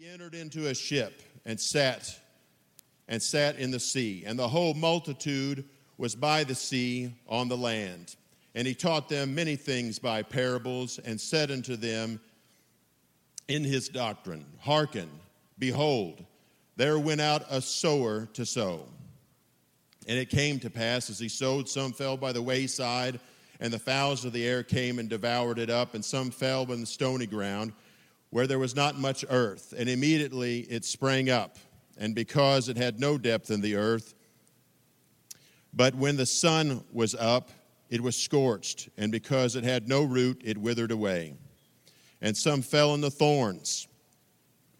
he 0.00 0.08
entered 0.08 0.34
into 0.34 0.68
a 0.68 0.74
ship 0.74 1.20
and 1.44 1.60
sat 1.60 2.18
and 3.06 3.22
sat 3.22 3.58
in 3.58 3.70
the 3.70 3.78
sea, 3.78 4.22
and 4.24 4.38
the 4.38 4.48
whole 4.48 4.72
multitude 4.72 5.62
was 5.98 6.14
by 6.14 6.42
the 6.42 6.54
sea 6.54 7.12
on 7.28 7.48
the 7.48 7.56
land. 7.56 8.16
And 8.54 8.66
he 8.66 8.74
taught 8.74 9.10
them 9.10 9.34
many 9.34 9.56
things 9.56 9.98
by 9.98 10.22
parables, 10.22 10.98
and 11.00 11.20
said 11.20 11.50
unto 11.50 11.76
them 11.76 12.18
in 13.48 13.62
his 13.62 13.90
doctrine, 13.90 14.46
Hearken, 14.60 15.10
behold, 15.58 16.24
there 16.76 16.98
went 16.98 17.20
out 17.20 17.44
a 17.50 17.60
sower 17.60 18.26
to 18.32 18.46
sow. 18.46 18.86
And 20.08 20.18
it 20.18 20.30
came 20.30 20.60
to 20.60 20.70
pass, 20.70 21.10
as 21.10 21.18
he 21.18 21.28
sowed, 21.28 21.68
some 21.68 21.92
fell 21.92 22.16
by 22.16 22.32
the 22.32 22.40
wayside, 22.40 23.20
and 23.60 23.70
the 23.70 23.78
fowls 23.78 24.24
of 24.24 24.32
the 24.32 24.46
air 24.46 24.62
came 24.62 24.98
and 24.98 25.10
devoured 25.10 25.58
it 25.58 25.68
up, 25.68 25.94
and 25.94 26.02
some 26.02 26.30
fell 26.30 26.62
on 26.72 26.80
the 26.80 26.86
stony 26.86 27.26
ground, 27.26 27.74
where 28.30 28.46
there 28.46 28.58
was 28.58 28.74
not 28.74 28.98
much 28.98 29.24
earth. 29.28 29.74
And 29.76 29.88
immediately 29.88 30.60
it 30.60 30.84
sprang 30.84 31.30
up, 31.30 31.58
and 31.98 32.14
because 32.14 32.68
it 32.68 32.76
had 32.76 32.98
no 32.98 33.18
depth 33.18 33.50
in 33.50 33.60
the 33.60 33.76
earth, 33.76 34.14
but 35.72 35.94
when 35.94 36.16
the 36.16 36.26
sun 36.26 36.84
was 36.92 37.14
up, 37.14 37.50
it 37.90 38.00
was 38.00 38.16
scorched, 38.16 38.88
and 38.96 39.12
because 39.12 39.56
it 39.56 39.64
had 39.64 39.88
no 39.88 40.02
root, 40.02 40.42
it 40.44 40.58
withered 40.58 40.90
away. 40.90 41.34
And 42.20 42.36
some 42.36 42.62
fell 42.62 42.94
in 42.94 43.00
the 43.00 43.10
thorns, 43.10 43.88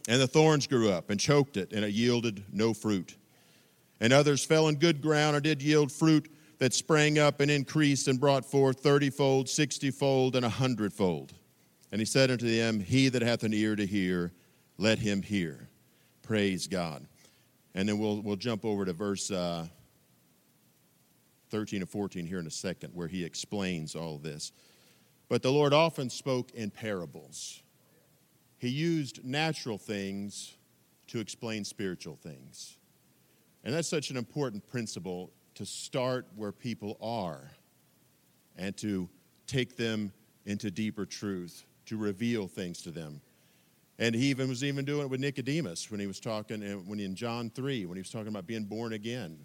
and 0.08 0.20
the 0.20 0.26
thorns 0.26 0.66
grew 0.66 0.90
up 0.90 1.10
and 1.10 1.18
choked 1.18 1.56
it, 1.56 1.72
and 1.72 1.84
it 1.84 1.92
yielded 1.92 2.44
no 2.52 2.72
fruit. 2.72 3.16
And 4.00 4.12
others 4.12 4.44
fell 4.44 4.68
in 4.68 4.76
good 4.76 5.02
ground 5.02 5.36
and 5.36 5.42
did 5.44 5.62
yield 5.62 5.92
fruit 5.92 6.30
that 6.58 6.72
sprang 6.72 7.18
up 7.18 7.40
and 7.40 7.50
increased 7.50 8.08
and 8.08 8.18
brought 8.18 8.44
forth 8.44 8.82
thirtyfold, 8.82 9.48
sixtyfold, 9.48 10.36
and 10.36 10.44
a 10.44 10.48
hundredfold. 10.48 11.32
And 11.92 12.00
he 12.00 12.04
said 12.04 12.30
unto 12.30 12.48
them, 12.48 12.80
He 12.80 13.08
that 13.08 13.22
hath 13.22 13.42
an 13.42 13.52
ear 13.52 13.76
to 13.76 13.86
hear, 13.86 14.32
let 14.78 14.98
him 14.98 15.22
hear. 15.22 15.68
Praise 16.22 16.66
God. 16.66 17.06
And 17.74 17.88
then 17.88 17.98
we'll, 17.98 18.20
we'll 18.20 18.36
jump 18.36 18.64
over 18.64 18.84
to 18.84 18.92
verse 18.92 19.30
uh, 19.30 19.66
13 21.50 21.82
and 21.82 21.90
14 21.90 22.26
here 22.26 22.38
in 22.38 22.46
a 22.46 22.50
second, 22.50 22.90
where 22.94 23.08
he 23.08 23.24
explains 23.24 23.94
all 23.94 24.18
this. 24.18 24.52
But 25.28 25.42
the 25.42 25.52
Lord 25.52 25.72
often 25.72 26.10
spoke 26.10 26.50
in 26.52 26.70
parables. 26.70 27.62
He 28.58 28.68
used 28.68 29.24
natural 29.24 29.78
things 29.78 30.56
to 31.08 31.18
explain 31.18 31.64
spiritual 31.64 32.16
things. 32.16 32.76
And 33.64 33.74
that's 33.74 33.88
such 33.88 34.10
an 34.10 34.16
important 34.16 34.66
principle 34.66 35.32
to 35.54 35.66
start 35.66 36.26
where 36.36 36.52
people 36.52 36.96
are 37.00 37.50
and 38.56 38.76
to 38.78 39.08
take 39.46 39.76
them 39.76 40.12
into 40.46 40.70
deeper 40.70 41.04
truth, 41.04 41.64
to 41.90 41.96
reveal 41.96 42.46
things 42.46 42.82
to 42.82 42.92
them. 42.92 43.20
And 43.98 44.14
he 44.14 44.26
even 44.26 44.48
was 44.48 44.62
even 44.62 44.84
doing 44.84 45.02
it 45.02 45.10
with 45.10 45.18
Nicodemus 45.18 45.90
when 45.90 45.98
he 45.98 46.06
was 46.06 46.20
talking, 46.20 46.62
and 46.62 46.86
when 46.86 47.00
in 47.00 47.16
John 47.16 47.50
3, 47.50 47.84
when 47.86 47.96
he 47.96 48.00
was 48.00 48.10
talking 48.10 48.28
about 48.28 48.46
being 48.46 48.62
born 48.62 48.92
again. 48.92 49.44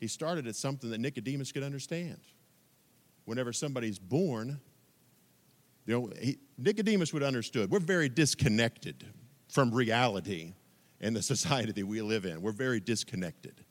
He 0.00 0.08
started 0.08 0.46
at 0.46 0.56
something 0.56 0.88
that 0.88 1.00
Nicodemus 1.00 1.52
could 1.52 1.62
understand. 1.62 2.18
Whenever 3.26 3.52
somebody's 3.52 3.98
born, 3.98 4.58
you 5.84 6.00
know, 6.00 6.10
he, 6.18 6.38
Nicodemus 6.56 7.12
would 7.12 7.20
have 7.20 7.28
understood. 7.28 7.70
We're 7.70 7.78
very 7.78 8.08
disconnected 8.08 9.04
from 9.50 9.70
reality 9.70 10.54
in 10.98 11.12
the 11.12 11.22
society 11.34 11.72
that 11.72 11.86
we 11.86 12.00
live 12.00 12.24
in. 12.24 12.40
We're 12.40 12.52
very 12.52 12.80
disconnected. 12.80 13.66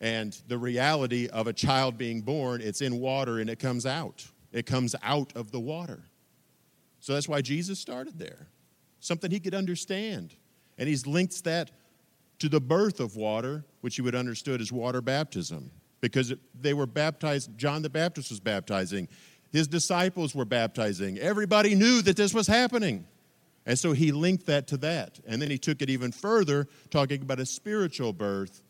And 0.00 0.40
the 0.46 0.56
reality 0.56 1.26
of 1.26 1.48
a 1.48 1.52
child 1.52 1.98
being 1.98 2.20
born, 2.20 2.60
it's 2.60 2.80
in 2.80 3.00
water 3.00 3.40
and 3.40 3.50
it 3.50 3.58
comes 3.58 3.86
out. 3.86 4.24
It 4.52 4.66
comes 4.66 4.94
out 5.02 5.32
of 5.34 5.50
the 5.50 5.58
water. 5.58 6.04
So 7.04 7.12
that's 7.12 7.28
why 7.28 7.42
Jesus 7.42 7.78
started 7.78 8.18
there. 8.18 8.46
Something 8.98 9.30
he 9.30 9.38
could 9.38 9.54
understand. 9.54 10.34
And 10.78 10.88
he's 10.88 11.06
linked 11.06 11.44
that 11.44 11.70
to 12.38 12.48
the 12.48 12.62
birth 12.62 12.98
of 12.98 13.14
water, 13.14 13.66
which 13.82 13.96
he 13.96 14.00
would 14.00 14.14
understood 14.14 14.62
as 14.62 14.72
water 14.72 15.02
baptism, 15.02 15.70
because 16.00 16.32
they 16.58 16.72
were 16.72 16.86
baptized, 16.86 17.58
John 17.58 17.82
the 17.82 17.90
Baptist 17.90 18.30
was 18.30 18.40
baptizing, 18.40 19.06
his 19.52 19.68
disciples 19.68 20.34
were 20.34 20.46
baptizing. 20.46 21.18
Everybody 21.18 21.74
knew 21.74 22.00
that 22.00 22.16
this 22.16 22.32
was 22.32 22.46
happening. 22.46 23.06
And 23.66 23.78
so 23.78 23.92
he 23.92 24.10
linked 24.10 24.46
that 24.46 24.66
to 24.68 24.78
that. 24.78 25.20
And 25.26 25.42
then 25.42 25.50
he 25.50 25.58
took 25.58 25.82
it 25.82 25.90
even 25.90 26.10
further, 26.10 26.68
talking 26.88 27.20
about 27.20 27.38
a 27.38 27.44
spiritual 27.44 28.14
birth, 28.14 28.62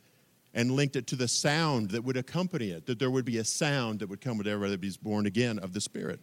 and 0.55 0.73
linked 0.73 0.97
it 0.97 1.07
to 1.07 1.15
the 1.15 1.29
sound 1.29 1.93
that 1.93 2.03
would 2.03 2.17
accompany 2.17 2.71
it, 2.71 2.87
that 2.87 2.99
there 2.99 3.13
would 3.13 3.25
be 3.25 3.39
a 3.39 3.45
sound 3.45 4.01
that 4.01 4.09
would 4.09 4.21
come 4.21 4.39
with 4.39 4.49
everybody 4.49 4.75
that 4.75 4.85
is 4.85 4.97
born 4.97 5.27
again 5.27 5.61
of 5.61 5.73
the 5.73 5.81
Spirit. 5.81 6.19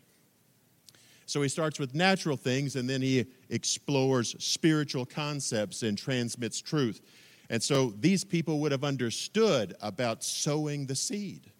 So 1.26 1.42
he 1.42 1.50
starts 1.50 1.80
with 1.80 1.96
natural 1.96 2.38
things 2.38 2.76
and 2.76 2.90
then 2.90 3.02
he 3.02 3.26
explores 3.50 4.36
spiritual 4.44 5.06
concepts 5.06 5.84
and 5.84 5.98
transmits 5.98 6.62
truth. 6.62 7.02
And 7.50 7.62
so 7.62 7.94
these 8.00 8.24
people 8.24 8.60
would 8.60 8.72
have 8.72 8.84
understood 8.84 9.76
about 9.82 10.24
sowing 10.24 10.86
the 10.86 10.96
seed. 10.96 11.52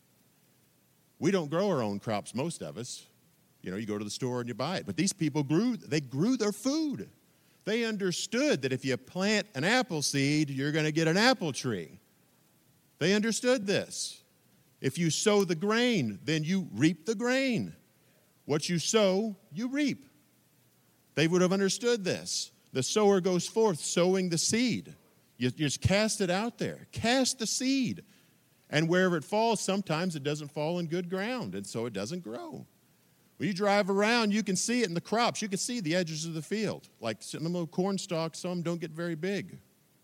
We 1.20 1.32
don't 1.32 1.50
grow 1.50 1.70
our 1.70 1.84
own 1.84 2.00
crops, 2.00 2.34
most 2.34 2.62
of 2.62 2.78
us. 2.78 3.06
You 3.62 3.72
know, 3.72 3.78
you 3.78 3.86
go 3.86 3.98
to 3.98 4.04
the 4.04 4.10
store 4.10 4.40
and 4.40 4.48
you 4.48 4.56
buy 4.56 4.78
it. 4.78 4.86
But 4.86 4.98
these 4.98 5.14
people 5.14 5.44
grew, 5.44 5.78
they 5.78 6.02
grew 6.02 6.38
their 6.38 6.52
food. 6.52 7.10
They 7.66 7.84
understood 7.84 8.64
that 8.64 8.74
if 8.74 8.84
you 8.84 8.98
plant 8.98 9.48
an 9.54 9.64
apple 9.64 10.02
seed, 10.02 10.50
you're 10.50 10.72
going 10.72 10.86
to 10.86 10.92
get 10.92 11.08
an 11.08 11.18
apple 11.18 11.52
tree. 11.52 12.00
They 12.98 13.14
understood 13.14 13.68
this. 13.68 14.22
If 14.80 14.98
you 14.98 15.12
sow 15.12 15.44
the 15.44 15.56
grain, 15.56 16.20
then 16.24 16.44
you 16.44 16.68
reap 16.74 17.06
the 17.06 17.16
grain. 17.16 17.76
What 18.46 18.70
you 18.70 18.80
sow, 18.80 19.36
you 19.52 19.70
reap. 19.70 20.08
They 21.16 21.28
would 21.28 21.42
have 21.42 21.54
understood 21.54 22.04
this. 22.04 22.52
The 22.74 22.84
sower 22.84 23.20
goes 23.22 23.48
forth 23.48 23.80
sowing 23.80 24.30
the 24.30 24.38
seed. 24.38 24.96
You, 25.38 25.52
just 25.52 25.82
cast 25.82 26.22
it 26.22 26.30
out 26.30 26.58
there. 26.58 26.88
Cast 26.92 27.40
the 27.40 27.48
seed. 27.48 28.04
And 28.70 28.88
wherever 28.88 29.18
it 29.18 29.24
falls, 29.24 29.60
sometimes 29.60 30.16
it 30.16 30.24
doesn't 30.24 30.52
fall 30.52 30.80
in 30.80 30.86
good 30.86 31.10
ground, 31.10 31.56
and 31.56 31.68
so 31.68 31.86
it 31.86 31.94
doesn't 31.94 32.24
grow. 32.24 32.66
When 33.38 33.48
you 33.48 33.54
drive 33.54 33.90
around, 33.90 34.34
you 34.34 34.44
can 34.44 34.56
see 34.56 34.82
it 34.82 34.88
in 34.88 34.94
the 34.94 35.02
crops. 35.02 35.42
You 35.42 35.50
can 35.50 35.58
see 35.58 35.80
the 35.80 35.96
edges 35.96 36.26
of 36.26 36.36
the 36.36 36.42
field. 36.42 36.88
Like 37.00 37.24
some 37.24 37.44
little 37.44 37.68
corn 37.68 37.98
stalks, 37.98 38.40
some 38.40 38.62
don't 38.62 38.80
get 38.80 38.92
very 38.92 39.16
big. 39.16 39.58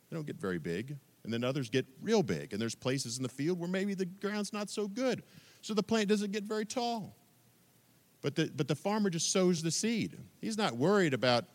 They 0.10 0.16
don't 0.16 0.26
get 0.26 0.42
very 0.42 0.58
big. 0.58 0.98
And 1.24 1.32
then 1.32 1.44
others 1.44 1.70
get 1.70 1.86
real 2.02 2.24
big. 2.24 2.52
And 2.52 2.62
there's 2.62 2.74
places 2.74 3.18
in 3.18 3.24
the 3.24 3.30
field 3.30 3.60
where 3.60 3.70
maybe 3.70 3.94
the 3.94 4.06
ground's 4.06 4.54
not 4.54 4.70
so 4.70 4.88
good. 4.88 5.24
So 5.62 5.74
the 5.74 5.84
plant 5.84 6.10
doesn't 6.10 6.32
get 6.32 6.46
very 6.46 6.66
tall. 6.66 7.16
But 8.22 8.36
the, 8.36 8.52
but 8.56 8.68
the 8.68 8.76
farmer 8.76 9.10
just 9.10 9.32
sows 9.32 9.62
the 9.62 9.72
seed. 9.72 10.18
He's 10.42 10.58
not 10.58 10.76
worried 10.76 11.14
about 11.14 11.46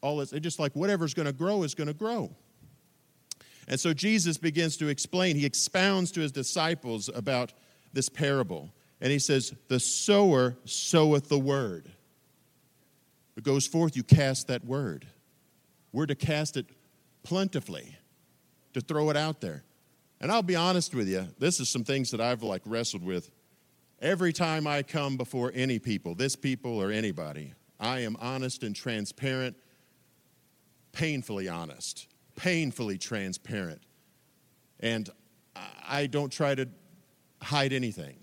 all 0.00 0.18
this. 0.18 0.32
It's 0.32 0.42
just 0.42 0.58
like 0.58 0.72
whatever's 0.74 1.14
going 1.14 1.26
to 1.26 1.32
grow 1.32 1.62
is 1.62 1.74
going 1.74 1.88
to 1.88 1.94
grow. 1.94 2.30
And 3.68 3.78
so 3.80 3.92
Jesus 3.92 4.38
begins 4.38 4.76
to 4.76 4.88
explain, 4.88 5.36
he 5.36 5.44
expounds 5.44 6.12
to 6.12 6.20
his 6.20 6.30
disciples 6.30 7.10
about 7.12 7.52
this 7.92 8.08
parable. 8.08 8.70
And 9.00 9.10
he 9.10 9.18
says, 9.18 9.52
The 9.68 9.80
sower 9.80 10.56
soweth 10.64 11.28
the 11.28 11.38
word. 11.38 11.90
It 13.36 13.44
goes 13.44 13.66
forth, 13.66 13.96
you 13.96 14.02
cast 14.02 14.48
that 14.48 14.64
word. 14.64 15.06
We're 15.92 16.06
to 16.06 16.14
cast 16.14 16.56
it 16.56 16.66
plentifully, 17.22 17.96
to 18.72 18.80
throw 18.80 19.10
it 19.10 19.16
out 19.16 19.40
there. 19.40 19.64
And 20.20 20.32
I'll 20.32 20.42
be 20.42 20.56
honest 20.56 20.94
with 20.94 21.08
you, 21.08 21.26
this 21.38 21.60
is 21.60 21.68
some 21.68 21.84
things 21.84 22.10
that 22.12 22.20
I've 22.20 22.42
like 22.42 22.62
wrestled 22.64 23.04
with. 23.04 23.30
Every 24.00 24.32
time 24.32 24.66
I 24.66 24.82
come 24.82 25.16
before 25.16 25.52
any 25.54 25.78
people, 25.78 26.14
this 26.14 26.36
people 26.36 26.80
or 26.80 26.90
anybody, 26.90 27.54
I 27.80 28.00
am 28.00 28.16
honest 28.20 28.62
and 28.62 28.76
transparent, 28.76 29.56
painfully 30.92 31.48
honest 31.48 32.08
painfully 32.36 32.98
transparent. 32.98 33.82
And 34.78 35.08
I 35.88 36.06
don't 36.06 36.30
try 36.30 36.54
to 36.54 36.68
hide 37.42 37.72
anything. 37.72 38.18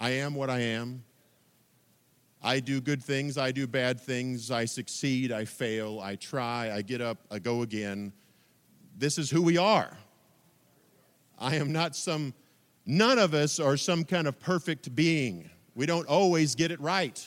I 0.00 0.10
am 0.10 0.34
what 0.34 0.50
I 0.50 0.60
am. 0.60 1.04
I 2.42 2.60
do 2.60 2.80
good 2.80 3.02
things, 3.02 3.36
I 3.36 3.50
do 3.50 3.66
bad 3.66 4.00
things, 4.00 4.52
I 4.52 4.64
succeed, 4.64 5.32
I 5.32 5.44
fail, 5.44 5.98
I 6.00 6.14
try, 6.14 6.70
I 6.72 6.82
get 6.82 7.00
up, 7.00 7.18
I 7.32 7.40
go 7.40 7.62
again. 7.62 8.12
This 8.96 9.18
is 9.18 9.28
who 9.28 9.42
we 9.42 9.58
are. 9.58 9.96
I 11.36 11.56
am 11.56 11.72
not 11.72 11.96
some, 11.96 12.32
none 12.88 13.18
of 13.18 13.34
us 13.34 13.60
are 13.60 13.76
some 13.76 14.02
kind 14.02 14.26
of 14.26 14.40
perfect 14.40 14.96
being. 14.96 15.48
We 15.76 15.86
don't 15.86 16.08
always 16.08 16.56
get 16.56 16.72
it 16.72 16.80
right. 16.80 17.24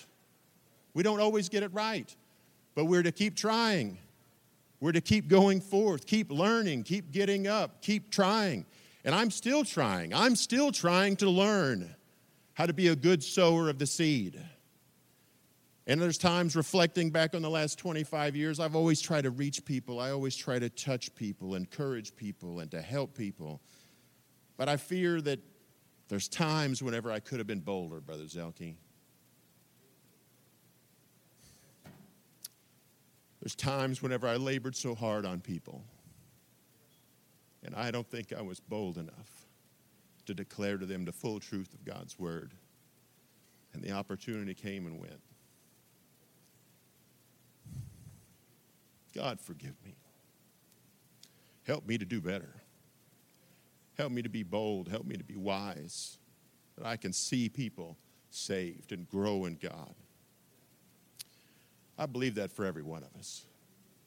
We 0.94 1.04
don't 1.04 1.22
always 1.22 1.48
get 1.48 1.64
it 1.64 1.72
right, 1.74 2.14
but 2.76 2.86
we're 2.86 3.04
to 3.04 3.14
keep 3.14 3.38
trying. 3.38 3.98
We're 4.82 4.92
to 4.92 5.02
keep 5.02 5.28
going 5.28 5.62
forth, 5.62 6.06
keep 6.08 6.32
learning, 6.32 6.84
keep 6.84 7.12
getting 7.12 7.48
up, 7.48 7.82
keep 7.82 8.12
trying. 8.12 8.66
And 9.06 9.16
I'm 9.16 9.32
still 9.32 9.64
trying. 9.64 10.14
I'm 10.14 10.36
still 10.36 10.72
trying 10.72 11.16
to 11.18 11.30
learn 11.30 11.96
how 12.54 12.66
to 12.66 12.74
be 12.74 12.88
a 12.88 12.96
good 12.96 13.24
sower 13.24 13.70
of 13.70 13.78
the 13.78 13.86
seed. 13.86 14.42
And 15.88 16.02
there's 16.02 16.18
times 16.18 16.56
reflecting 16.56 17.12
back 17.12 17.36
on 17.36 17.42
the 17.42 17.50
last 17.50 17.78
25 17.78 18.36
years, 18.36 18.60
I've 18.60 18.76
always 18.76 19.02
tried 19.02 19.24
to 19.24 19.30
reach 19.30 19.64
people. 19.66 20.00
I 20.00 20.12
always 20.12 20.36
try 20.36 20.60
to 20.60 20.70
touch 20.70 21.14
people, 21.16 21.56
encourage 21.56 22.16
people, 22.16 22.60
and 22.60 22.70
to 22.72 22.82
help 22.82 23.16
people. 23.16 23.62
But 24.58 24.70
I 24.70 24.78
fear 24.78 25.22
that 25.22 25.40
there's 26.12 26.28
times 26.28 26.84
whenever 26.84 27.10
I 27.10 27.22
could 27.22 27.38
have 27.38 27.48
been 27.48 27.62
bolder, 27.62 28.02
Brother 28.02 28.26
Zelke. 28.26 28.76
There's 33.40 33.56
times 33.56 34.02
whenever 34.02 34.28
I 34.28 34.36
labored 34.36 34.76
so 34.76 34.94
hard 34.94 35.26
on 35.26 35.40
people, 35.40 35.86
and 37.64 37.74
I 37.74 37.92
don't 37.92 38.06
think 38.06 38.34
I 38.34 38.42
was 38.42 38.60
bold 38.60 38.98
enough 38.98 39.48
to 40.26 40.34
declare 40.34 40.78
to 40.78 40.86
them 40.86 41.06
the 41.06 41.14
full 41.14 41.40
truth 41.40 41.74
of 41.74 41.86
God's 41.86 42.20
word. 42.20 42.52
And 43.72 43.82
the 43.82 43.94
opportunity 43.94 44.54
came 44.54 44.88
and 44.88 45.00
went. 45.00 45.22
God, 49.16 49.40
forgive 49.40 49.76
me. 49.86 49.96
Help 51.64 51.88
me 51.88 51.98
to 51.98 52.04
do 52.04 52.20
better. 52.20 52.61
Help 54.02 54.14
me 54.14 54.24
to 54.24 54.30
be 54.30 54.42
bold. 54.42 54.88
Help 54.88 55.06
me 55.06 55.16
to 55.16 55.24
be 55.24 55.36
wise. 55.36 56.18
That 56.76 56.88
I 56.88 56.98
can 56.98 57.14
see 57.14 57.50
people 57.50 58.00
saved 58.32 58.94
and 58.94 59.08
grow 59.08 59.46
in 59.46 59.60
God. 59.62 59.94
I 62.00 62.08
believe 62.08 62.34
that 62.34 62.52
for 62.52 62.66
every 62.66 62.82
one 62.82 63.04
of 63.04 63.16
us. 63.20 63.46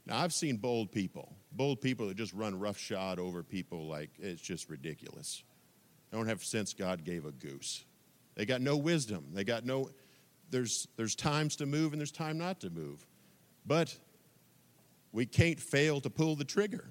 Now, 0.04 0.18
I've 0.18 0.32
seen 0.32 0.56
bold 0.56 0.90
people, 0.90 1.32
bold 1.52 1.80
people 1.80 2.08
that 2.08 2.16
just 2.16 2.32
run 2.32 2.58
roughshod 2.58 3.20
over 3.20 3.44
people 3.44 3.86
like 3.86 4.10
it's 4.18 4.42
just 4.42 4.68
ridiculous. 4.68 5.44
They 6.10 6.16
don't 6.16 6.26
have 6.26 6.42
sense 6.42 6.74
God 6.74 7.04
gave 7.04 7.24
a 7.24 7.30
goose. 7.30 7.84
They 8.34 8.46
got 8.46 8.62
no 8.62 8.76
wisdom. 8.76 9.26
They 9.32 9.44
got 9.44 9.64
no, 9.64 9.90
there's, 10.50 10.88
there's 10.96 11.14
times 11.14 11.54
to 11.56 11.66
move 11.66 11.92
and 11.92 12.00
there's 12.00 12.10
time 12.10 12.36
not 12.36 12.58
to 12.62 12.70
move. 12.70 13.06
But 13.64 13.96
we 15.12 15.24
can't 15.24 15.60
fail 15.60 16.00
to 16.00 16.10
pull 16.10 16.34
the 16.34 16.44
trigger. 16.44 16.90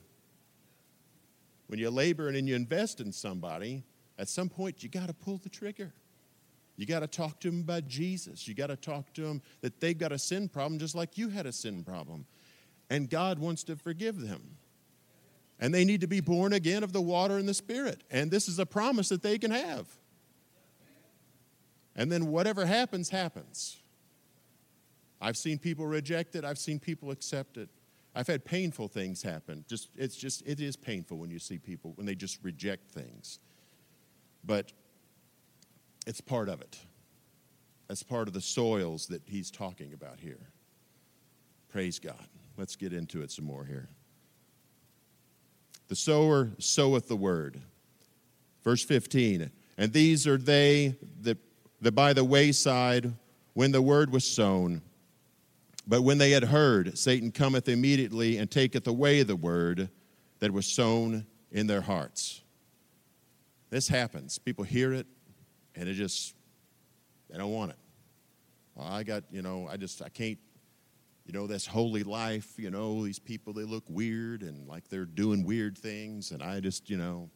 When 1.74 1.80
you 1.80 1.90
labor 1.90 2.28
and 2.28 2.48
you 2.48 2.56
invest 2.56 3.02
in 3.02 3.12
somebody, 3.12 3.82
at 4.20 4.30
some 4.30 4.48
point 4.48 4.84
you 4.84 4.90
got 4.90 5.08
to 5.08 5.14
pull 5.16 5.40
the 5.40 5.50
trigger. 5.50 5.92
You 6.78 6.86
got 6.86 7.00
to 7.00 7.08
talk 7.08 7.40
to 7.40 7.50
them 7.50 7.62
about 7.62 7.88
Jesus. 7.88 8.48
You 8.48 8.54
got 8.54 8.68
to 8.68 8.76
talk 8.76 9.12
to 9.14 9.22
them 9.22 9.42
that 9.62 9.80
they've 9.80 9.98
got 9.98 10.12
a 10.12 10.20
sin 10.20 10.50
problem 10.50 10.78
just 10.78 10.94
like 10.94 11.18
you 11.18 11.30
had 11.30 11.48
a 11.48 11.52
sin 11.52 11.84
problem. 11.84 12.28
And 12.92 13.10
God 13.10 13.40
wants 13.40 13.64
to 13.64 13.76
forgive 13.76 14.22
them. 14.22 14.58
And 15.60 15.74
they 15.74 15.84
need 15.84 16.02
to 16.02 16.08
be 16.08 16.20
born 16.20 16.54
again 16.54 16.84
of 16.84 16.94
the 16.94 17.02
water 17.02 17.40
and 17.40 17.50
the 17.50 17.56
Spirit. 17.56 18.04
And 18.12 18.30
this 18.30 18.48
is 18.48 18.60
a 18.60 18.68
promise 18.68 19.10
that 19.10 19.24
they 19.24 19.40
can 19.40 19.50
have. 19.50 19.88
And 21.96 22.12
then 22.12 22.28
whatever 22.28 22.68
happens, 22.68 23.10
happens. 23.10 23.78
I've 25.20 25.38
seen 25.38 25.58
people 25.58 25.88
reject 25.88 26.36
it, 26.36 26.46
I've 26.46 26.60
seen 26.60 26.78
people 26.78 27.10
accept 27.10 27.58
it. 27.58 27.70
I've 28.16 28.28
had 28.28 28.46
painful 28.46 28.88
things 28.88 29.24
happen. 29.24 29.66
Just 29.68 29.90
it's 29.96 30.16
just 30.16 30.44
it 30.46 30.60
is 30.60 30.76
painful 30.76 31.18
when 31.18 31.32
you 31.32 31.40
see 31.40 31.58
people 31.58 31.94
when 31.96 32.06
they 32.06 32.16
just 32.16 32.40
reject 32.44 32.92
things. 32.92 33.40
But 34.44 34.72
it's 36.06 36.22
part 36.22 36.50
of 36.50 36.62
it. 36.62 36.78
That's 37.88 38.04
part 38.04 38.28
of 38.28 38.34
the 38.34 38.42
soils 38.42 39.08
that 39.08 39.22
he's 39.26 39.52
talking 39.52 39.94
about 39.94 40.20
here. 40.20 40.50
Praise 41.70 42.00
God. 42.00 42.28
Let's 42.58 42.76
get 42.76 42.94
into 42.94 43.22
it 43.22 43.32
some 43.32 43.46
more 43.46 43.66
here. 43.66 43.90
The 45.88 45.96
sower 45.96 46.52
soweth 46.60 47.08
the 47.08 47.16
word. 47.16 47.62
Verse 48.64 48.84
15. 48.84 49.52
And 49.78 49.92
these 49.92 50.28
are 50.28 50.38
they 50.38 50.96
that, 51.22 51.38
that 51.82 51.94
by 51.94 52.14
the 52.14 52.24
wayside 52.24 53.14
when 53.54 53.72
the 53.72 53.82
word 53.82 54.12
was 54.12 54.26
sown. 54.26 54.82
But 55.86 56.02
when 56.02 56.18
they 56.18 56.32
had 56.32 56.46
heard, 56.46 56.98
Satan 56.98 57.32
cometh 57.32 57.68
immediately 57.68 58.38
and 58.38 58.50
taketh 58.50 58.88
away 58.88 59.24
the 59.24 59.36
word 59.36 59.90
that 60.40 60.52
was 60.52 60.66
sown 60.66 61.26
in 61.52 61.68
their 61.68 61.82
hearts. 61.82 62.42
This 63.70 63.88
happens. 63.88 64.38
People 64.38 64.64
hear 64.64 64.94
it, 64.94 65.08
and 65.76 65.90
it 65.90 65.94
just, 65.94 66.36
they 67.30 67.38
don't 67.38 67.52
want 67.52 67.72
it. 67.72 67.78
Well, 68.76 68.88
I 68.88 69.04
got, 69.04 69.24
you 69.32 69.42
know, 69.42 69.68
I 69.70 69.78
just, 69.78 70.02
I 70.02 70.10
can't, 70.10 70.38
you 71.26 71.34
know, 71.34 71.48
this 71.48 71.66
holy 71.66 72.04
life, 72.04 72.54
you 72.58 72.70
know, 72.70 73.04
these 73.04 73.20
people, 73.20 73.54
they 73.54 73.64
look 73.64 73.84
weird 73.88 74.42
and 74.42 74.68
like 74.68 74.90
they're 74.90 75.06
doing 75.06 75.44
weird 75.44 75.78
things, 75.78 76.32
and 76.32 76.42
I 76.42 76.60
just, 76.60 76.90
you 76.90 76.98
know, 76.98 77.30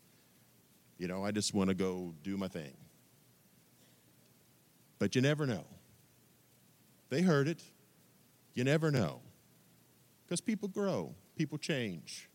you 0.97 1.07
know, 1.07 1.23
I 1.23 1.31
just 1.31 1.53
want 1.53 1.69
to 1.69 1.75
go 1.75 2.13
do 2.23 2.38
my 2.38 2.47
thing. 2.47 2.75
But 4.99 5.15
you 5.15 5.21
never 5.21 5.45
know. 5.45 5.63
They 7.09 7.21
heard 7.21 7.47
it. 7.47 7.61
You 8.57 8.63
never 8.63 8.89
know. 8.89 9.21
Because 10.25 10.42
people 10.42 10.68
grow, 10.68 11.13
people 11.36 11.59
change. 11.59 12.27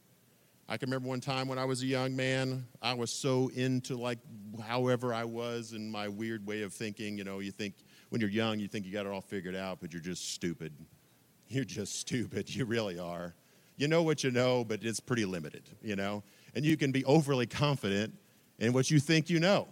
I 0.68 0.76
can 0.76 0.88
remember 0.88 1.08
one 1.08 1.20
time 1.20 1.48
when 1.48 1.58
I 1.58 1.64
was 1.64 1.82
a 1.82 1.86
young 1.86 2.14
man, 2.14 2.64
I 2.80 2.94
was 2.94 3.10
so 3.10 3.50
into 3.56 3.96
like 3.96 4.20
however 4.64 5.12
I 5.12 5.24
was 5.24 5.72
in 5.72 5.90
my 5.90 6.06
weird 6.06 6.46
way 6.46 6.62
of 6.62 6.72
thinking. 6.72 7.18
You 7.18 7.24
know, 7.24 7.40
you 7.40 7.50
think 7.50 7.74
when 8.10 8.20
you're 8.20 8.30
young, 8.30 8.60
you 8.60 8.68
think 8.68 8.86
you 8.86 8.92
got 8.92 9.04
it 9.04 9.08
all 9.10 9.20
figured 9.20 9.56
out, 9.56 9.78
but 9.80 9.92
you're 9.92 10.00
just 10.00 10.32
stupid. 10.32 10.72
You're 11.48 11.64
just 11.64 11.98
stupid. 11.98 12.54
You 12.54 12.64
really 12.64 12.98
are. 12.98 13.34
You 13.76 13.86
know 13.88 14.02
what 14.02 14.24
you 14.24 14.30
know, 14.30 14.64
but 14.64 14.84
it's 14.84 15.00
pretty 15.00 15.26
limited, 15.26 15.68
you 15.82 15.96
know? 15.96 16.22
And 16.54 16.64
you 16.64 16.78
can 16.78 16.92
be 16.92 17.04
overly 17.04 17.46
confident 17.46 18.14
in 18.58 18.72
what 18.72 18.90
you 18.90 18.98
think 18.98 19.28
you 19.28 19.38
know. 19.38 19.68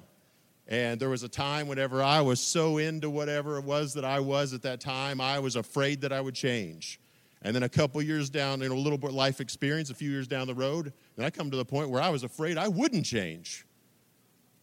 And 0.69 1.01
there 1.01 1.09
was 1.09 1.23
a 1.23 1.29
time 1.29 1.67
whenever 1.67 2.03
I 2.03 2.21
was 2.21 2.41
so 2.41 2.79
into 2.79 3.11
whatever 3.11 3.59
it 3.59 3.65
was 3.65 3.95
that 3.95 4.05
I 4.05 4.21
was 4.21 4.53
at 4.55 4.63
that 4.63 4.81
time, 4.81 5.21
I 5.21 5.41
was 5.41 5.57
afraid 5.57 6.03
that 6.03 6.13
I 6.13 6.21
would 6.21 6.35
change. 6.35 7.01
And 7.43 7.57
then 7.57 7.63
a 7.63 7.69
couple 7.69 8.01
years 8.03 8.31
down, 8.31 8.63
in 8.63 8.71
a 8.71 8.75
little 8.75 8.99
bit 8.99 9.13
life 9.13 9.41
experience, 9.41 9.91
a 9.91 9.95
few 9.95 10.11
years 10.11 10.29
down 10.29 10.47
the 10.47 10.55
road, 10.55 10.93
then 11.17 11.25
I 11.25 11.31
come 11.31 11.51
to 11.51 11.57
the 11.57 11.65
point 11.65 11.91
where 11.91 12.03
I 12.03 12.11
was 12.11 12.23
afraid 12.23 12.59
I 12.59 12.69
wouldn't 12.69 13.07
change. 13.07 13.67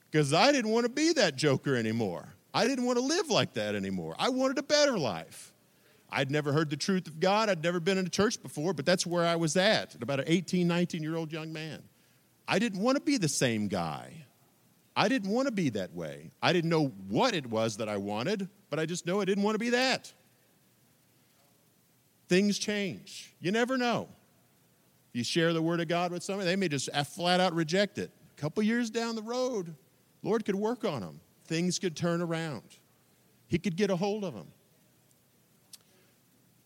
Because 0.09 0.33
I 0.33 0.51
didn't 0.51 0.71
want 0.71 0.85
to 0.85 0.91
be 0.91 1.13
that 1.13 1.35
joker 1.35 1.75
anymore. 1.75 2.33
I 2.53 2.67
didn't 2.67 2.85
want 2.85 2.97
to 2.97 3.03
live 3.03 3.29
like 3.29 3.53
that 3.53 3.75
anymore. 3.75 4.15
I 4.17 4.29
wanted 4.29 4.57
a 4.57 4.63
better 4.63 4.97
life. 4.97 5.53
I'd 6.09 6.31
never 6.31 6.53
heard 6.53 6.69
the 6.69 6.77
truth 6.77 7.07
of 7.07 7.19
God. 7.19 7.49
I'd 7.49 7.63
never 7.63 7.79
been 7.79 7.97
in 7.97 8.05
a 8.05 8.09
church 8.09 8.41
before, 8.41 8.73
but 8.73 8.85
that's 8.85 9.05
where 9.05 9.25
I 9.25 9.35
was 9.35 9.57
at, 9.57 9.95
at 9.95 10.01
about 10.01 10.19
an 10.19 10.25
18, 10.27 10.67
19 10.67 11.03
year 11.03 11.15
old 11.15 11.33
young 11.33 11.51
man. 11.51 11.83
I 12.47 12.59
didn't 12.59 12.79
want 12.79 12.97
to 12.97 13.03
be 13.03 13.17
the 13.17 13.27
same 13.27 13.67
guy. 13.67 14.26
I 14.97 15.07
didn't 15.07 15.29
want 15.29 15.47
to 15.47 15.53
be 15.53 15.69
that 15.69 15.93
way. 15.93 16.31
I 16.41 16.51
didn't 16.51 16.69
know 16.69 16.87
what 17.07 17.33
it 17.33 17.45
was 17.45 17.77
that 17.77 17.87
I 17.87 17.95
wanted, 17.97 18.49
but 18.69 18.79
I 18.79 18.85
just 18.85 19.05
know 19.05 19.21
I 19.21 19.25
didn't 19.25 19.43
want 19.43 19.55
to 19.55 19.59
be 19.59 19.69
that 19.69 20.11
things 22.27 22.59
change. 22.59 23.33
You 23.39 23.51
never 23.51 23.77
know. 23.77 24.09
You 25.13 25.23
share 25.23 25.53
the 25.53 25.61
word 25.61 25.79
of 25.79 25.87
God 25.87 26.11
with 26.11 26.23
somebody, 26.23 26.49
they 26.49 26.55
may 26.55 26.67
just 26.67 26.89
flat 27.07 27.39
out 27.39 27.53
reject 27.53 27.97
it. 27.97 28.11
A 28.37 28.41
couple 28.41 28.61
years 28.61 28.89
down 28.89 29.15
the 29.15 29.21
road, 29.21 29.73
Lord 30.21 30.45
could 30.45 30.55
work 30.55 30.85
on 30.85 31.01
them. 31.01 31.19
Things 31.45 31.79
could 31.79 31.95
turn 31.95 32.21
around. 32.21 32.63
He 33.47 33.57
could 33.57 33.75
get 33.75 33.89
a 33.89 33.95
hold 33.95 34.23
of 34.23 34.33
them. 34.33 34.47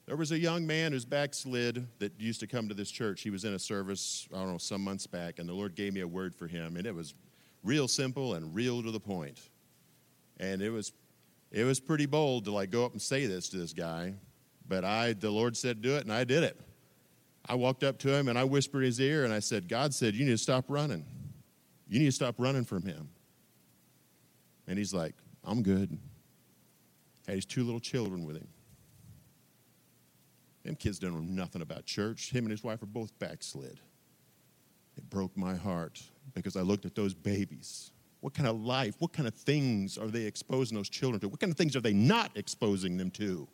There 0.08 0.18
was 0.18 0.32
a 0.32 0.40
young 0.40 0.68
man 0.68 0.92
who's 0.92 1.06
backslid 1.06 1.88
that 2.00 2.20
used 2.20 2.42
to 2.42 2.48
come 2.48 2.68
to 2.68 2.74
this 2.74 2.92
church. 2.92 3.22
He 3.22 3.30
was 3.30 3.46
in 3.46 3.54
a 3.54 3.60
service, 3.60 4.28
I 4.34 4.38
don't 4.38 4.52
know, 4.54 4.58
some 4.58 4.84
months 4.84 5.08
back, 5.08 5.40
and 5.40 5.48
the 5.48 5.54
Lord 5.54 5.76
gave 5.76 5.94
me 5.94 6.02
a 6.02 6.08
word 6.08 6.36
for 6.36 6.48
him, 6.48 6.76
and 6.76 6.86
it 6.86 6.94
was 6.94 7.14
real 7.64 7.88
simple 7.88 8.34
and 8.34 8.54
real 8.54 8.84
to 8.84 8.92
the 8.92 9.00
point. 9.00 9.40
And 10.40 10.62
it 10.62 10.70
was 10.70 10.92
it 11.52 11.64
was 11.64 11.80
pretty 11.80 12.06
bold 12.06 12.46
to 12.46 12.52
like 12.52 12.72
go 12.72 12.86
up 12.86 12.94
and 12.94 13.02
say 13.02 13.26
this 13.26 13.50
to 13.50 13.58
this 13.58 13.74
guy 13.74 14.16
but 14.72 14.86
I, 14.86 15.12
the 15.12 15.30
Lord 15.30 15.58
said, 15.58 15.82
do 15.82 15.98
it, 15.98 16.04
and 16.04 16.14
I 16.14 16.24
did 16.24 16.44
it. 16.44 16.58
I 17.46 17.56
walked 17.56 17.84
up 17.84 17.98
to 18.00 18.14
him 18.14 18.30
and 18.30 18.40
I 18.40 18.46
whispered 18.46 18.86
his 18.86 19.02
ear 19.02 19.26
and 19.26 19.34
I 19.34 19.40
said, 19.40 19.68
God 19.68 19.94
said, 19.94 20.16
you 20.16 20.24
need 20.24 20.32
to 20.32 20.38
stop 20.38 20.64
running. 20.70 21.06
You 21.90 22.00
need 22.00 22.06
to 22.06 22.12
stop 22.14 22.36
running 22.38 22.64
from 22.64 22.84
him. 22.84 23.10
And 24.68 24.78
he's 24.78 24.94
like, 24.94 25.14
I'm 25.44 25.62
good. 25.62 25.98
Had 27.28 27.36
his 27.36 27.46
two 27.46 27.66
little 27.66 27.82
children 27.82 28.24
with 28.24 28.38
him. 28.38 28.48
Them 30.64 30.76
kids 30.76 31.00
don't 31.00 31.16
know 31.16 31.20
nothing 31.20 31.62
about 31.62 31.86
church. 31.86 32.32
Him 32.32 32.46
and 32.46 32.52
his 32.52 32.64
wife 32.64 32.82
are 32.82 32.86
both 32.86 33.20
backslid. 33.20 33.78
It 34.96 35.10
broke 35.10 35.36
my 35.36 35.56
heart 35.56 36.02
because 36.34 36.56
I 36.56 36.62
looked 36.62 36.86
at 36.86 36.96
those 36.96 37.14
babies. 37.14 37.92
What 38.22 38.34
kind 38.34 38.48
of 38.48 38.62
life, 38.62 38.96
what 39.00 39.14
kind 39.14 39.28
of 39.28 39.34
things 39.34 39.98
are 39.98 40.08
they 40.08 40.24
exposing 40.24 40.76
those 40.76 40.90
children 40.90 41.20
to? 41.22 41.28
What 41.28 41.40
kind 41.40 41.52
of 41.52 41.58
things 41.58 41.76
are 41.76 41.82
they 41.82 41.94
not 41.94 42.32
exposing 42.36 42.98
them 42.98 43.10
to? 43.12 43.48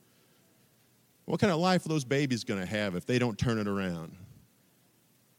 What 1.26 1.40
kind 1.40 1.52
of 1.52 1.60
life 1.60 1.86
are 1.86 1.90
those 1.90 2.06
babies 2.06 2.44
going 2.44 2.60
to 2.60 2.66
have 2.66 2.96
if 2.96 3.06
they 3.06 3.20
don't 3.20 3.38
turn 3.38 3.58
it 3.60 3.68
around? 3.68 4.16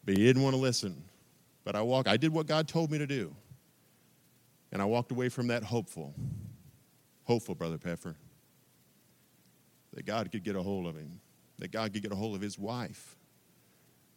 But 0.04 0.16
he 0.16 0.24
didn't 0.24 0.42
want 0.42 0.54
to 0.54 0.60
listen. 0.60 1.04
But 1.64 1.76
I 1.76 1.82
walked, 1.82 2.08
I 2.08 2.16
did 2.16 2.32
what 2.32 2.46
God 2.46 2.68
told 2.68 2.90
me 2.90 2.96
to 2.96 3.06
do. 3.06 3.34
And 4.72 4.80
I 4.80 4.86
walked 4.86 5.12
away 5.12 5.28
from 5.28 5.48
that 5.48 5.62
hopeful. 5.62 6.14
Hopeful, 7.24 7.54
Brother 7.54 7.76
Peffer. 7.76 8.16
That 9.92 10.06
God 10.06 10.32
could 10.32 10.44
get 10.44 10.56
a 10.56 10.62
hold 10.62 10.86
of 10.86 10.96
him. 10.96 11.20
That 11.58 11.72
God 11.72 11.92
could 11.92 12.02
get 12.02 12.12
a 12.12 12.16
hold 12.16 12.34
of 12.34 12.40
his 12.40 12.58
wife. 12.58 13.17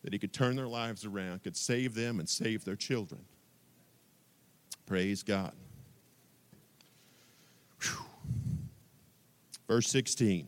That 0.03 0.13
he 0.13 0.19
could 0.19 0.33
turn 0.33 0.55
their 0.55 0.67
lives 0.67 1.05
around, 1.05 1.43
could 1.43 1.55
save 1.55 1.93
them 1.93 2.19
and 2.19 2.27
save 2.27 2.65
their 2.65 2.75
children. 2.75 3.21
Praise 4.85 5.23
God. 5.23 5.53
Whew. 7.81 8.05
Verse 9.67 9.87
16. 9.89 10.47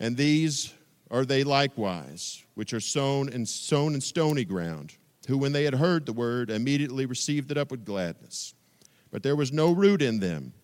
And 0.00 0.16
these 0.16 0.72
are 1.10 1.24
they 1.24 1.44
likewise, 1.44 2.44
which 2.54 2.72
are 2.72 2.80
sown 2.80 3.28
and 3.28 3.48
sown 3.48 3.94
in 3.94 4.00
stony 4.00 4.44
ground, 4.44 4.94
who 5.28 5.36
when 5.36 5.52
they 5.52 5.64
had 5.64 5.74
heard 5.74 6.06
the 6.06 6.12
word 6.12 6.50
immediately 6.50 7.04
received 7.04 7.50
it 7.50 7.58
up 7.58 7.70
with 7.70 7.84
gladness. 7.84 8.54
But 9.10 9.22
there 9.22 9.36
was 9.36 9.52
no 9.52 9.72
root 9.72 10.02
in 10.02 10.20
them, 10.20 10.54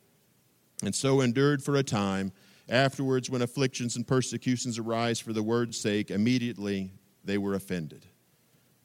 and 0.83 0.95
so 0.95 1.21
endured 1.21 1.63
for 1.63 1.77
a 1.77 1.83
time. 1.83 2.33
Afterwards, 2.69 3.31
when 3.31 3.43
afflictions 3.43 3.97
and 3.97 4.07
persecutions 4.07 4.79
arise 4.79 5.21
for 5.21 5.33
the 5.33 5.43
word's 5.43 5.79
sake, 5.79 6.11
immediately 6.11 6.93
they 7.25 7.39
were 7.39 7.55
offended. 7.55 8.07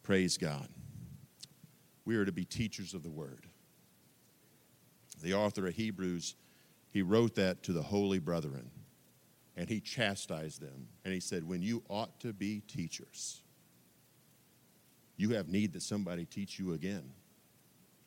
Praise 0.04 0.38
God. 0.38 0.68
We 2.06 2.16
are 2.16 2.26
to 2.26 2.32
be 2.32 2.46
teachers 2.46 2.94
of 2.94 3.04
the 3.04 3.10
word. 3.10 3.48
The 5.22 5.34
author 5.34 5.68
of 5.68 5.76
Hebrews, 5.76 6.36
he 6.92 7.02
wrote 7.02 7.36
that 7.36 7.64
to 7.64 7.74
the 7.74 7.82
holy 7.82 8.20
brethren, 8.20 8.70
and 9.56 9.70
he 9.70 9.80
chastised 9.80 10.62
them. 10.62 10.88
And 11.06 11.14
he 11.14 11.20
said, 11.20 11.48
When 11.48 11.62
you 11.62 11.84
ought 11.90 12.20
to 12.22 12.34
be 12.34 12.62
teachers, 12.68 13.42
you 15.18 15.32
have 15.32 15.48
need 15.48 15.74
that 15.74 15.84
somebody 15.84 16.26
teach 16.26 16.58
you 16.58 16.74
again 16.74 17.12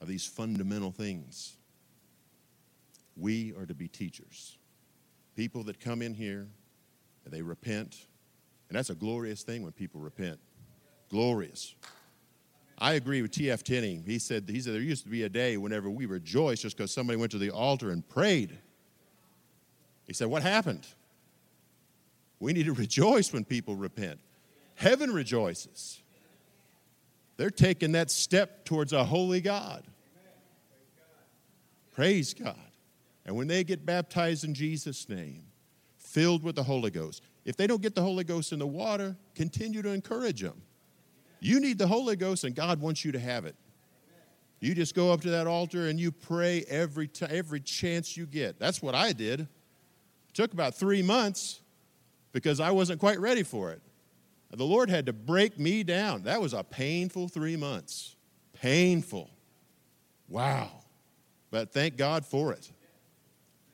of 0.01 0.09
these 0.09 0.27
fundamental 0.27 0.91
things. 0.91 1.57
We 3.17 3.55
are 3.55 3.67
to 3.67 3.75
be 3.75 3.87
teachers. 3.87 4.59
People 5.37 5.65
that 5.65 5.81
come 5.81 6.03
in 6.03 6.15
here 6.15 6.47
and 7.25 7.33
they 7.33 7.43
repent, 7.43 8.07
and 8.69 8.77
that's 8.77 8.91
a 8.91 8.95
glorious 8.95 9.43
thing 9.43 9.63
when 9.63 9.73
people 9.73 10.01
repent. 10.01 10.39
Glorious. 11.11 11.75
I 12.79 12.95
agree 12.95 13.23
with 13.23 13.31
T.F. 13.31 13.63
Tenney. 13.63 14.03
He 14.05 14.19
said, 14.19 14.45
he 14.49 14.61
said 14.61 14.75
there 14.75 14.81
used 14.81 15.05
to 15.05 15.09
be 15.09 15.23
a 15.23 15.29
day 15.29 15.57
whenever 15.57 15.89
we 15.89 16.07
rejoiced 16.07 16.63
just 16.63 16.77
because 16.77 16.93
somebody 16.93 17.17
went 17.17 17.33
to 17.33 17.39
the 17.39 17.51
altar 17.51 17.91
and 17.91 18.07
prayed. 18.09 18.59
He 20.07 20.13
said, 20.13 20.29
What 20.29 20.43
happened? 20.43 20.87
We 22.41 22.53
need 22.53 22.67
to 22.67 22.73
rejoice 22.75 23.33
when 23.33 23.45
people 23.45 23.77
repent. 23.77 24.19
Heaven 24.75 25.13
rejoices. 25.13 26.03
They're 27.37 27.51
taking 27.51 27.93
that 27.93 28.11
step 28.11 28.65
towards 28.65 28.93
a 28.93 29.05
holy 29.05 29.41
God. 29.41 29.85
Praise 31.93 32.35
God. 32.35 32.57
And 33.27 33.37
when 33.37 33.47
they 33.47 33.65
get 33.65 33.87
baptized 33.87 34.45
in 34.45 34.55
Jesus' 34.55 35.09
name, 35.09 35.45
filled 35.99 36.43
with 36.43 36.57
the 36.57 36.63
Holy 36.63 36.91
Ghost, 36.91 37.23
if 37.45 37.57
they 37.57 37.67
don't 37.67 37.83
get 37.83 37.95
the 37.95 38.03
Holy 38.03 38.25
Ghost 38.25 38.53
in 38.53 38.59
the 38.59 38.67
water, 38.67 39.17
continue 39.35 39.83
to 39.83 39.91
encourage 39.91 40.41
them. 40.41 40.61
You 41.41 41.61
need 41.61 41.79
the 41.79 41.87
Holy 41.87 42.17
Ghost, 42.17 42.45
and 42.45 42.55
God 42.55 42.81
wants 42.81 43.05
you 43.05 43.13
to 43.13 43.19
have 43.19 43.45
it. 43.45 43.57
You 44.61 44.75
just 44.75 44.95
go 44.95 45.13
up 45.13 45.21
to 45.23 45.31
that 45.31 45.47
altar 45.47 45.89
and 45.89 46.01
you 46.01 46.11
pray 46.11 46.65
every, 46.69 47.07
t- 47.07 47.27
every 47.29 47.61
chance 47.61 48.17
you 48.17 48.25
get. 48.25 48.59
That's 48.59 48.81
what 48.81 48.95
I 48.95 49.13
did. 49.13 49.41
It 49.41 49.49
took 50.33 50.55
about 50.55 50.75
three 50.75 51.03
months 51.03 51.61
because 52.33 52.61
I 52.61 52.71
wasn't 52.71 52.99
quite 52.99 53.21
ready 53.21 53.43
for 53.43 53.73
it. 53.73 53.83
The 54.51 54.65
Lord 54.65 54.89
had 54.89 55.07
to 55.07 55.13
break 55.13 55.59
me 55.59 55.83
down. 55.83 56.23
That 56.23 56.41
was 56.41 56.55
a 56.55 56.63
painful 56.63 57.29
three 57.29 57.57
months. 57.57 58.17
Painful. 58.55 59.29
Wow. 60.29 60.71
But 61.51 61.73
thank 61.73 61.97
God 61.97 62.25
for 62.25 62.53
it. 62.53 62.71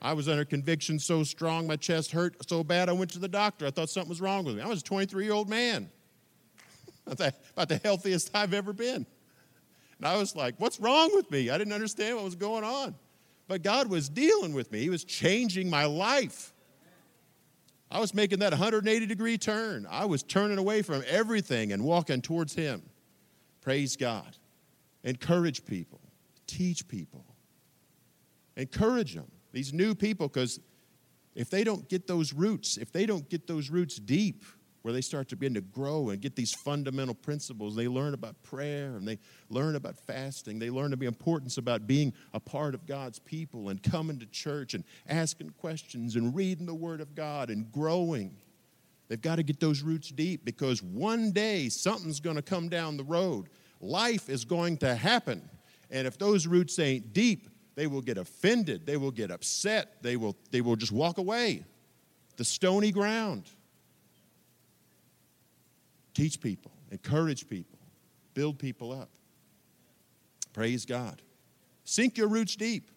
I 0.03 0.15
was 0.15 0.29
under 0.29 0.45
conviction 0.45 0.99
so 0.99 1.23
strong, 1.23 1.67
my 1.67 1.77
chest 1.77 2.11
hurt 2.13 2.37
so 2.49 2.65
bad, 2.65 2.89
I 2.89 2.93
went 2.93 3.11
to 3.13 3.19
the 3.19 3.29
doctor. 3.29 3.67
I 3.67 3.71
thought 3.71 3.91
something 3.91 4.09
was 4.09 4.21
wrong 4.21 4.45
with 4.45 4.57
me. 4.57 4.63
I 4.63 4.67
was 4.67 4.81
a 4.81 4.85
23 4.85 5.25
year 5.25 5.35
old 5.35 5.49
man, 5.49 5.91
about 7.07 7.69
the 7.69 7.81
healthiest 7.83 8.31
I've 8.35 8.55
ever 8.55 8.73
been. 8.73 9.07
And 9.99 10.07
I 10.07 10.17
was 10.17 10.35
like, 10.35 10.55
what's 10.59 10.81
wrong 10.81 11.11
with 11.15 11.31
me? 11.31 11.51
I 11.51 11.59
didn't 11.59 11.75
understand 11.75 12.17
what 12.17 12.25
was 12.25 12.35
going 12.35 12.65
on. 12.65 12.95
But 13.49 13.63
God 13.63 13.89
was 13.91 14.09
dealing 14.09 14.55
with 14.55 14.73
me, 14.73 14.81
He 14.81 14.91
was 14.91 15.05
changing 15.05 15.69
my 15.69 15.85
life. 15.85 16.55
I 17.93 17.99
was 17.99 18.15
making 18.15 18.39
that 18.39 18.53
180 18.53 19.07
degree 19.07 19.37
turn. 19.37 19.87
I 19.91 20.05
was 20.05 20.23
turning 20.23 20.59
away 20.59 20.83
from 20.83 21.03
everything 21.09 21.73
and 21.73 21.83
walking 21.83 22.23
towards 22.23 22.55
Him. 22.55 22.83
Praise 23.61 23.97
God. 23.97 24.37
Encourage 25.03 25.65
people, 25.65 26.01
teach 26.47 26.87
people, 26.87 27.25
encourage 28.57 29.15
them. 29.15 29.31
These 29.53 29.73
new 29.73 29.95
people, 29.95 30.29
because 30.29 30.61
if 31.35 31.51
they 31.51 31.65
don't 31.65 31.89
get 31.89 32.07
those 32.07 32.33
roots, 32.33 32.77
if 32.77 32.93
they 32.93 33.07
don't 33.07 33.29
get 33.29 33.47
those 33.47 33.71
roots 33.71 33.97
deep, 33.97 34.45
where 34.83 34.95
they 34.95 35.01
start 35.01 35.29
to 35.29 35.37
begin 35.37 35.55
to 35.55 35.61
grow 35.61 36.09
and 36.09 36.21
get 36.21 36.37
these 36.37 36.55
fundamental 36.55 37.15
principles. 37.15 37.77
They 37.77 37.89
learn 37.89 38.15
about 38.15 38.43
prayer 38.43 38.97
and 38.97 39.07
they 39.07 39.19
learn 39.51 39.77
about 39.77 39.97
fasting. 39.97 40.59
They 40.59 40.71
learn 40.71 40.91
the 40.99 41.07
importance 41.07 41.59
about 41.59 41.87
being 41.87 42.15
a 42.33 42.41
part 42.41 42.75
of 42.75 42.87
God's 42.87 43.19
people 43.19 43.69
and 43.69 43.83
coming 43.83 44.19
to 44.21 44.27
church 44.27 44.75
and 44.75 44.85
asking 45.09 45.51
questions 45.61 46.17
and 46.17 46.35
reading 46.35 46.67
the 46.67 46.75
Word 46.75 47.01
of 47.01 47.15
God 47.15 47.51
and 47.51 47.71
growing. 47.71 48.35
They've 49.09 49.21
got 49.21 49.37
to 49.37 49.43
get 49.43 49.61
those 49.61 49.83
roots 49.83 50.09
deep 50.11 50.45
because 50.45 50.83
one 50.83 51.33
day 51.33 51.69
something's 51.69 52.21
going 52.21 52.37
to 52.37 52.43
come 52.43 52.69
down 52.69 52.97
the 52.97 53.05
road. 53.05 53.49
Life 53.81 54.31
is 54.31 54.45
going 54.45 54.79
to 54.79 54.95
happen. 54.95 55.49
And 55.91 56.07
if 56.07 56.17
those 56.17 56.47
roots 56.47 56.79
ain't 56.79 57.13
deep, 57.13 57.50
they 57.81 57.87
will 57.87 58.03
get 58.03 58.19
offended. 58.19 58.85
They 58.85 58.99
will 58.99 59.11
get 59.11 59.31
upset. 59.31 60.03
They 60.03 60.19
will, 60.19 60.37
they 60.51 60.61
will 60.61 60.77
just 60.77 60.93
walk 60.93 61.17
away. 61.17 61.65
The 62.37 62.45
stony 62.45 62.93
ground. 62.93 63.45
Teach 66.13 66.43
people, 66.43 66.73
encourage 66.91 67.49
people, 67.49 67.79
build 68.35 68.59
people 68.59 68.93
up. 68.93 69.09
Praise 70.53 70.85
God. 70.85 71.23
Sink 71.85 72.19
your 72.19 72.29
roots 72.29 72.55
deep. 72.55 72.91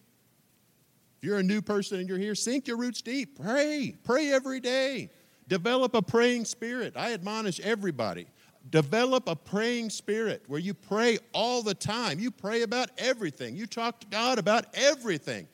If 1.16 1.24
you're 1.26 1.38
a 1.38 1.42
new 1.42 1.62
person 1.62 1.98
and 1.98 2.06
you're 2.06 2.18
here, 2.18 2.34
sink 2.34 2.68
your 2.68 2.76
roots 2.76 3.00
deep. 3.00 3.40
Pray. 3.40 3.96
Pray 4.04 4.30
every 4.32 4.60
day. 4.60 5.08
Develop 5.48 5.94
a 5.94 6.02
praying 6.02 6.44
spirit. 6.44 6.92
I 6.94 7.14
admonish 7.14 7.58
everybody. 7.60 8.26
Develop 8.70 9.28
a 9.28 9.36
praying 9.36 9.90
spirit 9.90 10.42
where 10.46 10.60
you 10.60 10.72
pray 10.72 11.18
all 11.32 11.62
the 11.62 11.74
time. 11.74 12.18
You 12.18 12.30
pray 12.30 12.62
about 12.62 12.90
everything. 12.96 13.56
You 13.56 13.66
talk 13.66 14.00
to 14.00 14.06
God 14.06 14.38
about 14.38 14.66
everything. 14.74 15.46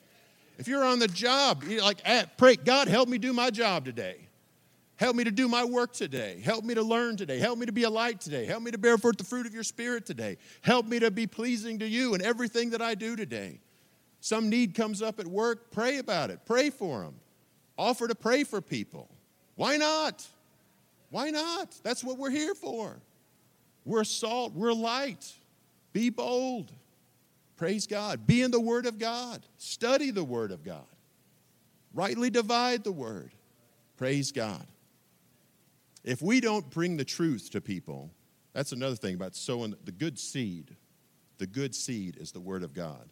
If 0.57 0.67
you're 0.67 0.83
on 0.83 0.99
the 0.99 1.07
job, 1.07 1.63
you're 1.67 1.81
like 1.81 2.01
ah, 2.05 2.25
pray, 2.37 2.55
God, 2.55 2.87
help 2.87 3.09
me 3.09 3.17
do 3.17 3.33
my 3.33 3.49
job 3.49 3.83
today. 3.83 4.27
Help 4.95 5.15
me 5.15 5.23
to 5.23 5.31
do 5.31 5.47
my 5.47 5.65
work 5.65 5.93
today. 5.93 6.39
Help 6.43 6.63
me 6.63 6.75
to 6.75 6.83
learn 6.83 7.17
today. 7.17 7.39
Help 7.39 7.57
me 7.57 7.65
to 7.65 7.71
be 7.71 7.83
a 7.83 7.89
light 7.89 8.21
today. 8.21 8.45
Help 8.45 8.61
me 8.61 8.69
to 8.69 8.77
bear 8.77 8.99
forth 8.99 9.17
the 9.17 9.23
fruit 9.23 9.47
of 9.47 9.53
your 9.53 9.63
spirit 9.63 10.05
today. 10.05 10.37
Help 10.61 10.85
me 10.85 10.99
to 10.99 11.09
be 11.09 11.25
pleasing 11.25 11.79
to 11.79 11.87
you 11.87 12.13
in 12.13 12.21
everything 12.21 12.69
that 12.69 12.83
I 12.83 12.93
do 12.93 13.15
today. 13.15 13.59
Some 14.19 14.49
need 14.49 14.75
comes 14.75 15.01
up 15.01 15.19
at 15.19 15.25
work, 15.25 15.71
pray 15.71 15.97
about 15.97 16.29
it. 16.29 16.41
Pray 16.45 16.69
for 16.69 17.01
them. 17.01 17.15
Offer 17.79 18.09
to 18.09 18.15
pray 18.15 18.43
for 18.43 18.61
people. 18.61 19.09
Why 19.55 19.77
not? 19.77 20.27
Why 21.11 21.29
not? 21.29 21.77
That's 21.83 22.03
what 22.03 22.17
we're 22.17 22.31
here 22.31 22.55
for. 22.55 22.99
We're 23.85 24.03
salt, 24.03 24.53
we're 24.53 24.73
light. 24.73 25.31
Be 25.93 26.09
bold. 26.09 26.71
Praise 27.57 27.85
God. 27.85 28.25
Be 28.25 28.41
in 28.41 28.49
the 28.49 28.59
Word 28.59 28.87
of 28.87 28.97
God. 28.97 29.45
Study 29.57 30.09
the 30.09 30.23
Word 30.23 30.51
of 30.51 30.63
God. 30.63 30.85
Rightly 31.93 32.29
divide 32.29 32.83
the 32.83 32.91
Word. 32.91 33.31
Praise 33.97 34.31
God. 34.31 34.65
If 36.03 36.21
we 36.21 36.39
don't 36.39 36.67
bring 36.71 36.97
the 36.97 37.05
truth 37.05 37.51
to 37.51 37.61
people, 37.61 38.09
that's 38.53 38.71
another 38.71 38.95
thing 38.95 39.13
about 39.13 39.35
sowing 39.35 39.75
the 39.85 39.91
good 39.91 40.17
seed. 40.17 40.75
The 41.37 41.45
good 41.45 41.75
seed 41.75 42.17
is 42.19 42.31
the 42.31 42.39
Word 42.39 42.63
of 42.63 42.73
God. 42.73 43.09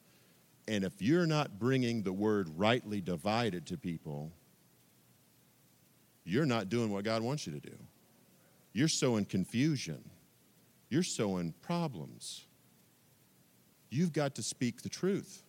And 0.68 0.84
if 0.84 1.02
you're 1.02 1.28
not 1.28 1.60
bringing 1.60 2.04
the 2.04 2.14
Word 2.14 2.50
rightly 2.58 3.02
divided 3.02 3.66
to 3.68 3.78
people, 3.78 4.32
you're 6.30 6.46
not 6.46 6.70
doing 6.70 6.92
what 6.92 7.04
God 7.04 7.22
wants 7.22 7.48
you 7.48 7.54
to 7.54 7.60
do. 7.60 7.76
You're 8.74 8.88
sowing 8.88 9.26
confusion, 9.26 10.04
you're 10.90 11.04
sowing 11.04 11.54
problems. 11.62 12.46
You've 13.92 14.14
got 14.14 14.36
to 14.36 14.44
speak 14.44 14.84
the 14.84 14.90
truth. 14.90 15.42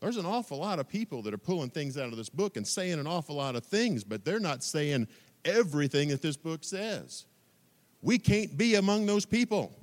There's 0.00 0.18
an 0.18 0.26
awful 0.26 0.58
lot 0.58 0.78
of 0.78 0.86
people 0.86 1.22
that 1.22 1.32
are 1.32 1.38
pulling 1.38 1.70
things 1.70 1.96
out 1.96 2.10
of 2.10 2.18
this 2.18 2.28
book 2.28 2.58
and 2.58 2.68
saying 2.68 2.98
an 2.98 3.06
awful 3.06 3.36
lot 3.36 3.56
of 3.56 3.64
things, 3.64 4.04
but 4.04 4.22
they're 4.22 4.38
not 4.38 4.62
saying 4.62 5.08
everything 5.46 6.10
that 6.10 6.20
this 6.20 6.36
book 6.36 6.62
says. 6.62 7.24
We 8.02 8.18
can't 8.18 8.54
be 8.54 8.74
among 8.74 9.06
those 9.06 9.24
people. 9.24 9.74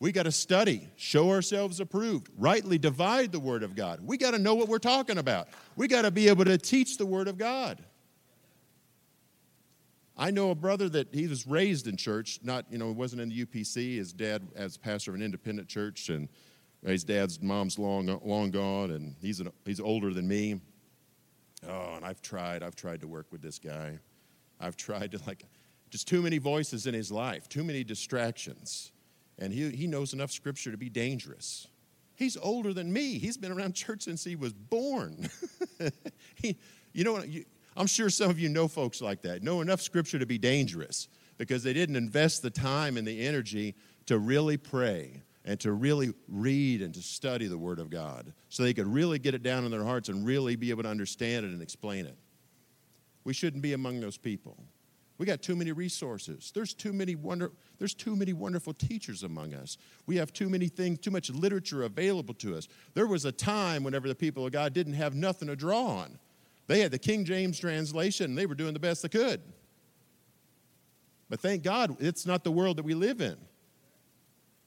We 0.00 0.10
got 0.10 0.24
to 0.24 0.32
study, 0.32 0.88
show 0.96 1.30
ourselves 1.30 1.78
approved, 1.78 2.28
rightly 2.36 2.76
divide 2.76 3.30
the 3.30 3.38
Word 3.38 3.62
of 3.62 3.76
God. 3.76 4.00
We 4.04 4.16
got 4.16 4.32
to 4.32 4.38
know 4.40 4.54
what 4.54 4.66
we're 4.66 4.78
talking 4.78 5.18
about. 5.18 5.46
We 5.76 5.86
got 5.86 6.02
to 6.02 6.10
be 6.10 6.26
able 6.26 6.44
to 6.46 6.58
teach 6.58 6.98
the 6.98 7.06
Word 7.06 7.28
of 7.28 7.38
God. 7.38 7.78
I 10.22 10.30
know 10.30 10.52
a 10.52 10.54
brother 10.54 10.88
that 10.90 11.12
he 11.12 11.26
was 11.26 11.48
raised 11.48 11.88
in 11.88 11.96
church, 11.96 12.38
not, 12.44 12.66
you 12.70 12.78
know, 12.78 12.86
he 12.86 12.94
wasn't 12.94 13.22
in 13.22 13.28
the 13.28 13.44
UPC. 13.44 13.96
His 13.96 14.12
dad, 14.12 14.46
as 14.54 14.76
pastor 14.76 15.10
of 15.10 15.16
an 15.16 15.22
independent 15.22 15.66
church, 15.66 16.10
and 16.10 16.28
his 16.86 17.02
dad's 17.02 17.42
mom's 17.42 17.76
long, 17.76 18.06
long 18.24 18.52
gone, 18.52 18.92
and 18.92 19.16
he's, 19.20 19.40
an, 19.40 19.50
he's 19.64 19.80
older 19.80 20.14
than 20.14 20.28
me. 20.28 20.60
Oh, 21.68 21.94
and 21.96 22.04
I've 22.04 22.22
tried, 22.22 22.62
I've 22.62 22.76
tried 22.76 23.00
to 23.00 23.08
work 23.08 23.26
with 23.32 23.42
this 23.42 23.58
guy. 23.58 23.98
I've 24.60 24.76
tried 24.76 25.10
to, 25.10 25.20
like, 25.26 25.42
just 25.90 26.06
too 26.06 26.22
many 26.22 26.38
voices 26.38 26.86
in 26.86 26.94
his 26.94 27.10
life, 27.10 27.48
too 27.48 27.64
many 27.64 27.82
distractions. 27.82 28.92
And 29.40 29.52
he, 29.52 29.70
he 29.70 29.88
knows 29.88 30.12
enough 30.12 30.30
scripture 30.30 30.70
to 30.70 30.78
be 30.78 30.88
dangerous. 30.88 31.66
He's 32.14 32.36
older 32.36 32.72
than 32.72 32.92
me. 32.92 33.18
He's 33.18 33.36
been 33.36 33.50
around 33.50 33.74
church 33.74 34.02
since 34.02 34.22
he 34.22 34.36
was 34.36 34.52
born. 34.52 35.28
he, 36.36 36.56
you 36.92 37.02
know, 37.02 37.14
what? 37.14 37.28
you, 37.28 37.44
I'm 37.76 37.86
sure 37.86 38.10
some 38.10 38.30
of 38.30 38.38
you 38.38 38.48
know 38.48 38.68
folks 38.68 39.00
like 39.00 39.22
that, 39.22 39.42
know 39.42 39.60
enough 39.60 39.80
scripture 39.80 40.18
to 40.18 40.26
be 40.26 40.38
dangerous 40.38 41.08
because 41.38 41.62
they 41.62 41.72
didn't 41.72 41.96
invest 41.96 42.42
the 42.42 42.50
time 42.50 42.96
and 42.96 43.06
the 43.06 43.26
energy 43.26 43.74
to 44.06 44.18
really 44.18 44.56
pray 44.56 45.22
and 45.44 45.58
to 45.60 45.72
really 45.72 46.12
read 46.28 46.82
and 46.82 46.94
to 46.94 47.02
study 47.02 47.46
the 47.46 47.58
Word 47.58 47.78
of 47.78 47.90
God 47.90 48.32
so 48.48 48.62
they 48.62 48.74
could 48.74 48.86
really 48.86 49.18
get 49.18 49.34
it 49.34 49.42
down 49.42 49.64
in 49.64 49.70
their 49.70 49.84
hearts 49.84 50.08
and 50.08 50.24
really 50.24 50.56
be 50.56 50.70
able 50.70 50.82
to 50.82 50.88
understand 50.88 51.44
it 51.46 51.50
and 51.50 51.62
explain 51.62 52.06
it. 52.06 52.16
We 53.24 53.32
shouldn't 53.32 53.62
be 53.62 53.72
among 53.72 54.00
those 54.00 54.16
people. 54.16 54.56
We 55.18 55.26
got 55.26 55.42
too 55.42 55.54
many 55.54 55.72
resources. 55.72 56.50
There's 56.54 56.74
too 56.74 56.92
many 56.92 57.14
wonder, 57.14 57.52
there's 57.78 57.94
too 57.94 58.16
many 58.16 58.32
wonderful 58.32 58.74
teachers 58.74 59.22
among 59.22 59.54
us. 59.54 59.78
We 60.06 60.16
have 60.16 60.32
too 60.32 60.48
many 60.48 60.68
things, 60.68 60.98
too 60.98 61.10
much 61.10 61.30
literature 61.30 61.84
available 61.84 62.34
to 62.34 62.56
us. 62.56 62.66
There 62.94 63.06
was 63.06 63.24
a 63.24 63.32
time 63.32 63.84
whenever 63.84 64.08
the 64.08 64.14
people 64.14 64.46
of 64.46 64.52
God 64.52 64.72
didn't 64.72 64.94
have 64.94 65.14
nothing 65.14 65.48
to 65.48 65.56
draw 65.56 65.86
on. 65.86 66.18
They 66.66 66.80
had 66.80 66.90
the 66.90 66.98
King 66.98 67.24
James 67.24 67.58
translation 67.58 68.26
and 68.26 68.38
they 68.38 68.46
were 68.46 68.54
doing 68.54 68.72
the 68.72 68.80
best 68.80 69.02
they 69.02 69.08
could. 69.08 69.40
But 71.28 71.40
thank 71.40 71.62
God 71.62 71.96
it's 72.00 72.26
not 72.26 72.44
the 72.44 72.52
world 72.52 72.76
that 72.76 72.84
we 72.84 72.94
live 72.94 73.20
in. 73.20 73.36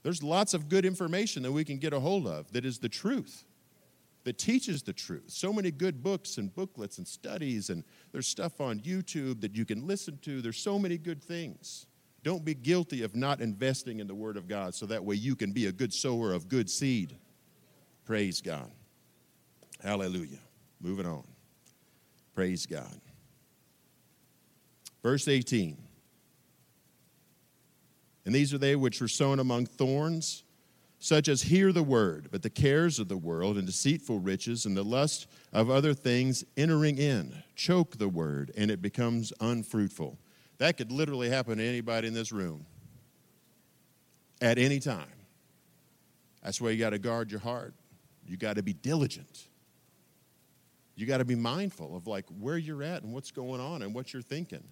There's 0.04 0.22
lots 0.22 0.54
of 0.54 0.70
good 0.70 0.86
information 0.86 1.44
that 1.44 1.52
we 1.52 1.64
can 1.64 1.78
get 1.78 1.94
a 1.94 2.00
hold 2.00 2.28
of 2.28 2.52
that 2.52 2.66
is 2.66 2.80
the 2.80 2.90
truth 2.90 3.44
that 4.24 4.38
teaches 4.38 4.82
the 4.82 4.94
truth. 4.94 5.26
So 5.28 5.54
many 5.54 5.72
good 5.72 6.04
books 6.04 6.38
and 6.38 6.54
booklets 6.54 6.98
and 6.98 7.08
studies, 7.08 7.70
and 7.70 7.84
there's 8.12 8.28
stuff 8.28 8.60
on 8.60 8.80
YouTube 8.80 9.42
that 9.42 9.56
you 9.56 9.66
can 9.66 9.88
listen 9.88 10.18
to. 10.24 10.42
There's 10.42 10.58
so 10.58 10.78
many 10.78 10.98
good 10.98 11.24
things. 11.24 11.86
Don't 12.24 12.44
be 12.44 12.56
guilty 12.56 13.04
of 13.04 13.16
not 13.16 13.40
investing 13.40 14.00
in 14.00 14.08
the 14.08 14.16
Word 14.16 14.36
of 14.36 14.48
God 14.48 14.74
so 14.74 14.88
that 14.88 15.06
way 15.06 15.16
you 15.16 15.36
can 15.36 15.52
be 15.52 15.68
a 15.68 15.72
good 15.72 15.94
sower 15.94 16.34
of 16.34 16.50
good 16.50 16.70
seed. 16.70 17.16
Praise 18.04 18.42
God. 18.42 18.72
Hallelujah. 19.84 20.40
Moving 20.82 21.06
on. 21.06 21.24
Praise 22.36 22.66
God. 22.66 23.00
Verse 25.02 25.28
18. 25.28 25.78
And 28.26 28.36
these 28.36 28.54
are 28.54 28.58
they 28.58 28.76
which 28.76 29.00
were 29.00 29.08
sown 29.08 29.40
among 29.40 29.68
thorns 29.68 30.44
such 31.00 31.28
as 31.28 31.44
hear 31.44 31.72
the 31.72 31.84
word, 31.84 32.30
but 32.32 32.42
the 32.42 32.50
cares 32.50 32.98
of 32.98 33.08
the 33.08 33.18
world 33.18 33.58
and 33.58 33.68
deceitful 33.68 34.20
riches 34.20 34.66
and 34.66 34.76
the 34.76 34.84
lust 34.84 35.28
of 35.54 35.70
other 35.70 35.94
things 35.94 36.44
entering 36.58 36.98
in 36.98 37.44
choke 37.56 37.98
the 37.98 38.10
word, 38.10 38.52
and 38.58 38.72
it 38.72 38.82
becomes 38.82 39.32
unfruitful. 39.40 40.18
That 40.58 40.78
could 40.78 40.92
literally 40.92 41.30
happen 41.30 41.60
to 41.60 41.64
anybody 41.64 42.08
in 42.08 42.14
this 42.14 42.32
room 42.32 42.66
at 44.42 44.58
any 44.58 44.80
time. 44.80 45.06
That's 46.44 46.60
why 46.60 46.72
you 46.72 46.80
got 46.80 46.92
to 46.92 47.00
guard 47.00 47.30
your 47.30 47.40
heart. 47.40 47.76
You 48.26 48.38
got 48.38 48.56
to 48.56 48.64
be 48.64 48.74
diligent. 48.74 49.48
You 50.96 51.06
got 51.06 51.18
to 51.18 51.26
be 51.26 51.36
mindful 51.36 51.96
of 51.96 52.08
like 52.08 52.26
where 52.40 52.58
you're 52.58 52.84
at 52.84 53.04
and 53.04 53.14
what's 53.14 53.32
going 53.32 53.60
on 53.60 53.82
and 53.82 53.94
what 53.94 54.14
you're 54.14 54.22
thinking. 54.22 54.64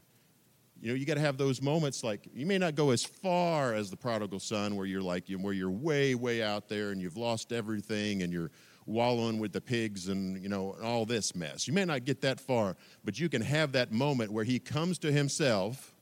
You 0.82 0.89
know, 0.89 0.96
you 0.96 1.06
got 1.06 1.13
to 1.15 1.22
have 1.22 1.38
those 1.38 1.62
moments 1.62 2.03
like 2.03 2.27
you 2.34 2.46
may 2.46 2.58
not 2.58 2.75
go 2.75 2.89
as 2.92 3.03
far 3.03 3.74
as 3.74 3.89
the 3.89 3.98
prodigal 3.98 4.39
son 4.39 4.75
where 4.75 4.86
you're 4.86 5.01
like 5.01 5.30
where 5.30 5.53
you're 5.53 5.72
way 5.72 6.13
way 6.15 6.44
out 6.44 6.68
there 6.68 6.92
and 6.92 7.01
you've 7.01 7.15
lost 7.18 7.53
everything 7.53 8.24
and 8.24 8.34
you're 8.34 8.51
wallowing 8.86 9.39
with 9.39 9.53
the 9.53 9.62
pigs 9.62 10.10
and 10.10 10.42
you 10.42 10.50
know 10.50 10.75
all 10.84 11.06
this 11.06 11.36
mess. 11.36 11.68
You 11.68 11.74
may 11.74 11.86
not 11.86 12.06
get 12.06 12.22
that 12.22 12.39
far, 12.39 12.75
but 13.03 13.20
you 13.20 13.30
can 13.30 13.42
have 13.42 13.72
that 13.74 13.92
moment 13.92 14.32
where 14.32 14.44
he 14.44 14.60
comes 14.60 14.98
to 15.00 15.12
himself, 15.12 15.94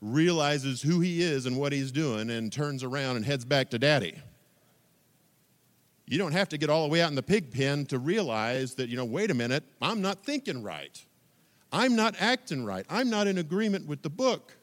realizes 0.00 0.82
who 0.82 1.00
he 1.00 1.22
is 1.22 1.46
and 1.46 1.58
what 1.58 1.72
he's 1.72 1.92
doing 1.92 2.30
and 2.30 2.52
turns 2.52 2.82
around 2.82 3.16
and 3.16 3.24
heads 3.24 3.44
back 3.44 3.70
to 3.70 3.78
daddy. 3.78 4.16
You 6.06 6.18
don't 6.18 6.32
have 6.32 6.48
to 6.50 6.58
get 6.58 6.68
all 6.68 6.82
the 6.82 6.88
way 6.92 7.00
out 7.00 7.10
in 7.10 7.14
the 7.14 7.22
pig 7.22 7.52
pen 7.52 7.86
to 7.86 7.98
realize 7.98 8.74
that, 8.74 8.88
you 8.88 8.96
know, 8.96 9.04
wait 9.04 9.30
a 9.30 9.34
minute, 9.34 9.64
I'm 9.80 10.02
not 10.02 10.24
thinking 10.24 10.62
right. 10.62 11.02
I'm 11.72 11.96
not 11.96 12.14
acting 12.20 12.64
right. 12.64 12.84
I'm 12.90 13.08
not 13.08 13.26
in 13.26 13.38
agreement 13.38 13.86
with 13.86 14.02
the 14.02 14.10
book. 14.10 14.56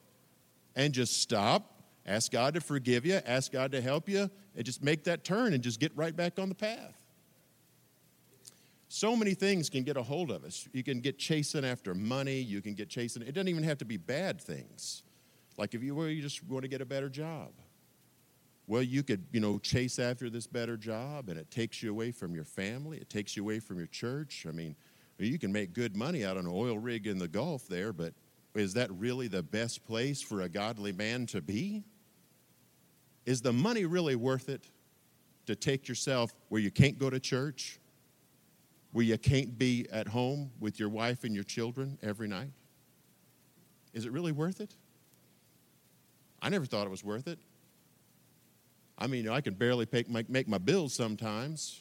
And 0.76 0.92
just 0.94 1.20
stop, 1.20 1.82
ask 2.06 2.30
God 2.30 2.54
to 2.54 2.60
forgive 2.60 3.04
you, 3.04 3.20
ask 3.26 3.50
God 3.50 3.72
to 3.72 3.80
help 3.80 4.08
you, 4.08 4.30
and 4.54 4.64
just 4.64 4.82
make 4.82 5.04
that 5.04 5.24
turn 5.24 5.52
and 5.52 5.62
just 5.62 5.80
get 5.80 5.96
right 5.96 6.14
back 6.14 6.38
on 6.38 6.48
the 6.48 6.54
path. 6.54 6.96
So 8.88 9.14
many 9.16 9.34
things 9.34 9.70
can 9.70 9.82
get 9.82 9.96
a 9.96 10.02
hold 10.02 10.30
of 10.30 10.44
us. 10.44 10.68
You 10.72 10.82
can 10.82 11.00
get 11.00 11.18
chasing 11.18 11.64
after 11.64 11.94
money, 11.94 12.40
you 12.40 12.60
can 12.60 12.74
get 12.74 12.88
chasing, 12.88 13.22
it 13.22 13.32
doesn't 13.32 13.48
even 13.48 13.62
have 13.64 13.78
to 13.78 13.84
be 13.84 13.96
bad 13.96 14.40
things. 14.40 15.02
Like 15.56 15.74
if 15.74 15.82
you, 15.82 15.94
well, 15.94 16.08
you 16.08 16.22
just 16.22 16.42
want 16.44 16.62
to 16.62 16.68
get 16.68 16.80
a 16.80 16.86
better 16.86 17.08
job. 17.08 17.50
Well, 18.70 18.84
you 18.84 19.02
could, 19.02 19.26
you 19.32 19.40
know, 19.40 19.58
chase 19.58 19.98
after 19.98 20.30
this 20.30 20.46
better 20.46 20.76
job 20.76 21.28
and 21.28 21.36
it 21.36 21.50
takes 21.50 21.82
you 21.82 21.90
away 21.90 22.12
from 22.12 22.36
your 22.36 22.44
family, 22.44 22.98
it 22.98 23.10
takes 23.10 23.36
you 23.36 23.42
away 23.42 23.58
from 23.58 23.78
your 23.78 23.88
church. 23.88 24.46
I 24.48 24.52
mean, 24.52 24.76
you 25.18 25.40
can 25.40 25.50
make 25.50 25.72
good 25.72 25.96
money 25.96 26.24
out 26.24 26.36
on 26.36 26.46
an 26.46 26.52
oil 26.54 26.78
rig 26.78 27.08
in 27.08 27.18
the 27.18 27.26
Gulf 27.26 27.66
there, 27.66 27.92
but 27.92 28.14
is 28.54 28.72
that 28.74 28.88
really 28.92 29.26
the 29.26 29.42
best 29.42 29.84
place 29.84 30.22
for 30.22 30.42
a 30.42 30.48
godly 30.48 30.92
man 30.92 31.26
to 31.26 31.40
be? 31.40 31.82
Is 33.26 33.42
the 33.42 33.52
money 33.52 33.86
really 33.86 34.14
worth 34.14 34.48
it 34.48 34.62
to 35.46 35.56
take 35.56 35.88
yourself 35.88 36.32
where 36.48 36.60
you 36.60 36.70
can't 36.70 36.96
go 36.96 37.10
to 37.10 37.18
church, 37.18 37.80
where 38.92 39.04
you 39.04 39.18
can't 39.18 39.58
be 39.58 39.88
at 39.90 40.06
home 40.06 40.52
with 40.60 40.78
your 40.78 40.90
wife 40.90 41.24
and 41.24 41.34
your 41.34 41.42
children 41.42 41.98
every 42.04 42.28
night? 42.28 42.52
Is 43.94 44.06
it 44.06 44.12
really 44.12 44.30
worth 44.30 44.60
it? 44.60 44.76
I 46.40 46.50
never 46.50 46.66
thought 46.66 46.86
it 46.86 46.90
was 46.90 47.02
worth 47.02 47.26
it. 47.26 47.40
I 49.00 49.06
mean, 49.06 49.28
I 49.28 49.40
can 49.40 49.54
barely 49.54 49.86
make, 50.08 50.28
make 50.28 50.46
my 50.46 50.58
bills 50.58 50.92
sometimes, 50.92 51.80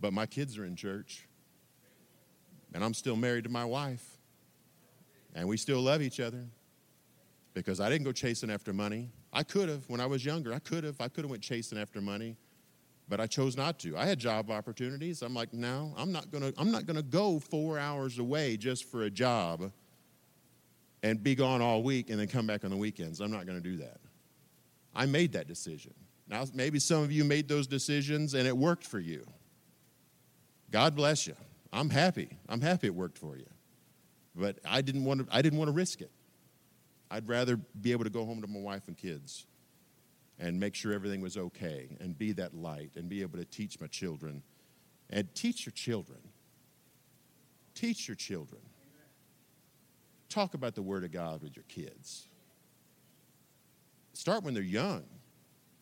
but 0.00 0.12
my 0.12 0.26
kids 0.26 0.56
are 0.56 0.64
in 0.64 0.74
church 0.74 1.26
and 2.76 2.84
I'm 2.84 2.94
still 2.94 3.16
married 3.16 3.44
to 3.44 3.50
my 3.50 3.64
wife. 3.64 4.04
And 5.34 5.48
we 5.48 5.56
still 5.56 5.80
love 5.80 6.02
each 6.02 6.20
other 6.20 6.44
because 7.54 7.80
I 7.80 7.88
didn't 7.88 8.04
go 8.04 8.12
chasing 8.12 8.50
after 8.50 8.72
money. 8.72 9.10
I 9.32 9.42
could 9.42 9.68
have 9.68 9.88
when 9.88 10.00
I 10.00 10.06
was 10.06 10.24
younger. 10.24 10.52
I 10.52 10.58
could 10.58 10.84
have. 10.84 11.00
I 11.00 11.08
could 11.08 11.24
have 11.24 11.30
went 11.30 11.42
chasing 11.42 11.78
after 11.78 12.00
money, 12.00 12.36
but 13.08 13.20
I 13.20 13.26
chose 13.26 13.56
not 13.56 13.78
to. 13.80 13.96
I 13.96 14.04
had 14.04 14.18
job 14.18 14.50
opportunities. 14.50 15.22
I'm 15.22 15.34
like, 15.34 15.52
no, 15.52 15.94
I'm 15.96 16.12
not 16.12 16.30
gonna. 16.30 16.52
I'm 16.58 16.70
not 16.70 16.86
gonna 16.86 17.02
go 17.02 17.38
four 17.38 17.78
hours 17.78 18.18
away 18.18 18.56
just 18.56 18.84
for 18.90 19.02
a 19.02 19.10
job 19.10 19.72
and 21.02 21.22
be 21.22 21.34
gone 21.34 21.60
all 21.60 21.82
week 21.82 22.10
and 22.10 22.18
then 22.18 22.28
come 22.28 22.46
back 22.46 22.64
on 22.64 22.70
the 22.70 22.76
weekends. 22.76 23.20
I'm 23.20 23.30
not 23.30 23.46
gonna 23.46 23.60
do 23.60 23.76
that. 23.76 24.00
I 24.94 25.04
made 25.04 25.32
that 25.32 25.48
decision. 25.48 25.94
Now, 26.28 26.44
maybe 26.52 26.78
some 26.78 27.02
of 27.02 27.12
you 27.12 27.24
made 27.24 27.48
those 27.48 27.66
decisions 27.66 28.34
and 28.34 28.46
it 28.46 28.56
worked 28.56 28.84
for 28.84 28.98
you. 28.98 29.24
God 30.70 30.96
bless 30.96 31.26
you. 31.26 31.36
I'm 31.72 31.90
happy. 31.90 32.36
I'm 32.48 32.60
happy 32.60 32.88
it 32.88 32.94
worked 32.94 33.18
for 33.18 33.36
you. 33.36 33.46
But 34.34 34.58
I 34.64 34.82
didn't 34.82 35.04
want 35.04 35.20
to, 35.20 35.34
I 35.34 35.40
didn't 35.40 35.58
want 35.58 35.68
to 35.68 35.72
risk 35.72 36.00
it. 36.00 36.10
I'd 37.10 37.28
rather 37.28 37.56
be 37.56 37.92
able 37.92 38.04
to 38.04 38.10
go 38.10 38.24
home 38.24 38.42
to 38.42 38.48
my 38.48 38.58
wife 38.58 38.82
and 38.88 38.96
kids 38.96 39.46
and 40.38 40.58
make 40.58 40.74
sure 40.74 40.92
everything 40.92 41.20
was 41.20 41.36
okay 41.36 41.96
and 42.00 42.18
be 42.18 42.32
that 42.32 42.54
light 42.54 42.90
and 42.96 43.08
be 43.08 43.22
able 43.22 43.38
to 43.38 43.44
teach 43.44 43.80
my 43.80 43.86
children. 43.86 44.42
And 45.08 45.32
teach 45.34 45.64
your 45.64 45.72
children. 45.72 46.18
Teach 47.74 48.08
your 48.08 48.16
children. 48.16 48.60
Talk 50.28 50.54
about 50.54 50.74
the 50.74 50.82
Word 50.82 51.04
of 51.04 51.12
God 51.12 51.42
with 51.42 51.54
your 51.54 51.64
kids. 51.68 52.28
Start 54.12 54.42
when 54.42 54.54
they're 54.54 54.62
young. 54.62 55.04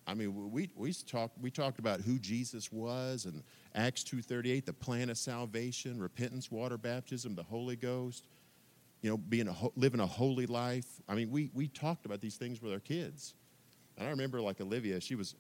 I 0.07 0.15
mean, 0.15 0.51
we, 0.53 0.71
we, 0.75 0.93
talked, 0.93 1.39
we 1.41 1.51
talked 1.51 1.79
about 1.79 2.01
who 2.01 2.19
Jesus 2.19 2.71
was 2.71 3.25
and 3.25 3.43
Acts 3.75 4.05
2.38, 4.05 4.67
the 4.67 4.73
plan 4.73 5.09
of 5.09 5.17
salvation, 5.17 6.01
repentance, 6.01 6.51
water 6.51 6.77
baptism, 6.77 7.35
the 7.35 7.43
Holy 7.43 7.77
Ghost, 7.77 8.27
you 9.01 9.11
know, 9.11 9.17
being 9.17 9.49
a, 9.49 9.55
living 9.77 10.01
a 10.01 10.07
holy 10.07 10.47
life. 10.47 10.87
I 11.09 11.15
mean, 11.15 11.31
we, 11.31 11.51
we 11.55 11.69
talked 11.69 12.05
about 12.05 12.21
these 12.21 12.37
things 12.37 12.61
with 12.61 12.73
our 12.73 12.81
kids. 12.81 13.35
And 13.97 14.07
I 14.07 14.11
remember 14.11 14.41
like 14.41 14.61
Olivia, 14.61 15.01
she 15.01 15.15
was, 15.15 15.35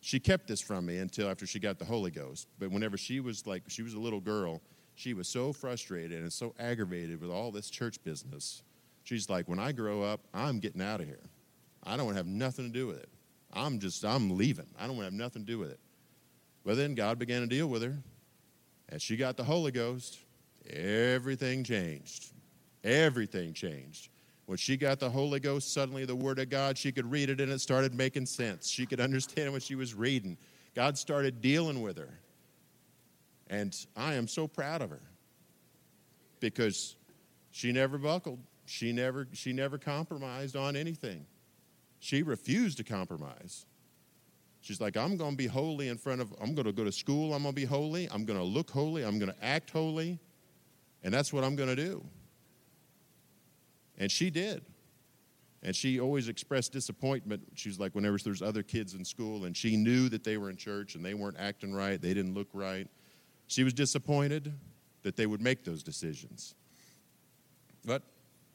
she 0.00 0.20
kept 0.20 0.46
this 0.46 0.60
from 0.60 0.86
me 0.86 0.98
until 0.98 1.28
after 1.28 1.46
she 1.46 1.58
got 1.58 1.78
the 1.78 1.84
Holy 1.84 2.10
Ghost. 2.12 2.46
But 2.58 2.70
whenever 2.70 2.96
she 2.96 3.18
was 3.18 3.46
like, 3.46 3.64
she 3.66 3.82
was 3.82 3.94
a 3.94 4.00
little 4.00 4.20
girl, 4.20 4.60
she 4.94 5.14
was 5.14 5.28
so 5.28 5.52
frustrated 5.52 6.20
and 6.20 6.32
so 6.32 6.54
aggravated 6.58 7.20
with 7.20 7.30
all 7.30 7.50
this 7.50 7.70
church 7.70 8.02
business. 8.04 8.62
She's 9.04 9.28
like, 9.30 9.48
when 9.48 9.58
I 9.58 9.72
grow 9.72 10.02
up, 10.02 10.20
I'm 10.34 10.60
getting 10.60 10.82
out 10.82 11.00
of 11.00 11.06
here. 11.06 11.22
I 11.84 11.96
don't 11.96 12.06
want 12.06 12.16
to 12.16 12.20
have 12.20 12.26
nothing 12.26 12.66
to 12.66 12.72
do 12.72 12.86
with 12.86 12.98
it. 12.98 13.08
I'm 13.52 13.78
just, 13.78 14.04
I'm 14.04 14.36
leaving. 14.36 14.66
I 14.78 14.86
don't 14.86 14.96
want 14.96 15.00
to 15.00 15.04
have 15.06 15.12
nothing 15.12 15.44
to 15.44 15.46
do 15.46 15.58
with 15.58 15.70
it. 15.70 15.80
But 16.64 16.76
then 16.76 16.94
God 16.94 17.18
began 17.18 17.40
to 17.40 17.46
deal 17.46 17.66
with 17.66 17.82
her. 17.82 17.96
As 18.88 19.02
she 19.02 19.16
got 19.16 19.36
the 19.36 19.44
Holy 19.44 19.70
Ghost, 19.70 20.18
everything 20.68 21.64
changed. 21.64 22.32
Everything 22.84 23.52
changed. 23.52 24.08
When 24.46 24.56
she 24.56 24.76
got 24.76 24.98
the 24.98 25.10
Holy 25.10 25.40
Ghost, 25.40 25.74
suddenly 25.74 26.06
the 26.06 26.16
Word 26.16 26.38
of 26.38 26.48
God, 26.48 26.78
she 26.78 26.90
could 26.90 27.10
read 27.10 27.28
it 27.28 27.40
and 27.40 27.52
it 27.52 27.60
started 27.60 27.94
making 27.94 28.26
sense. 28.26 28.68
She 28.68 28.86
could 28.86 29.00
understand 29.00 29.52
what 29.52 29.62
she 29.62 29.74
was 29.74 29.94
reading. 29.94 30.38
God 30.74 30.96
started 30.96 31.40
dealing 31.40 31.82
with 31.82 31.98
her. 31.98 32.18
And 33.48 33.74
I 33.96 34.14
am 34.14 34.28
so 34.28 34.46
proud 34.46 34.82
of 34.82 34.90
her 34.90 35.02
because 36.40 36.96
she 37.50 37.72
never 37.72 37.98
buckled. 37.98 38.38
She 38.66 38.92
never, 38.92 39.26
she 39.32 39.52
never 39.52 39.78
compromised 39.78 40.56
on 40.56 40.76
anything. 40.76 41.24
She 42.00 42.22
refused 42.22 42.78
to 42.78 42.84
compromise. 42.84 43.66
She's 44.60 44.80
like, 44.80 44.96
I'm 44.96 45.16
going 45.16 45.32
to 45.32 45.36
be 45.36 45.46
holy 45.46 45.88
in 45.88 45.98
front 45.98 46.20
of, 46.20 46.32
I'm 46.40 46.54
going 46.54 46.66
to 46.66 46.72
go 46.72 46.84
to 46.84 46.92
school, 46.92 47.32
I'm 47.32 47.42
going 47.42 47.54
to 47.54 47.60
be 47.60 47.64
holy, 47.64 48.08
I'm 48.10 48.24
going 48.24 48.38
to 48.38 48.44
look 48.44 48.70
holy, 48.70 49.04
I'm 49.04 49.18
going 49.18 49.32
to 49.32 49.44
act 49.44 49.70
holy, 49.70 50.18
and 51.02 51.14
that's 51.14 51.32
what 51.32 51.44
I'm 51.44 51.56
going 51.56 51.68
to 51.68 51.76
do. 51.76 52.04
And 53.98 54.10
she 54.10 54.30
did. 54.30 54.64
And 55.62 55.74
she 55.74 55.98
always 55.98 56.28
expressed 56.28 56.72
disappointment. 56.72 57.42
She's 57.54 57.80
like, 57.80 57.94
whenever 57.94 58.16
there's 58.18 58.42
other 58.42 58.62
kids 58.62 58.94
in 58.94 59.04
school, 59.04 59.44
and 59.44 59.56
she 59.56 59.76
knew 59.76 60.08
that 60.08 60.22
they 60.22 60.36
were 60.36 60.50
in 60.50 60.56
church 60.56 60.94
and 60.94 61.04
they 61.04 61.14
weren't 61.14 61.36
acting 61.38 61.72
right, 61.72 62.00
they 62.00 62.14
didn't 62.14 62.34
look 62.34 62.48
right. 62.52 62.86
She 63.48 63.64
was 63.64 63.72
disappointed 63.72 64.52
that 65.02 65.16
they 65.16 65.26
would 65.26 65.40
make 65.40 65.64
those 65.64 65.82
decisions. 65.82 66.54
But 67.84 68.02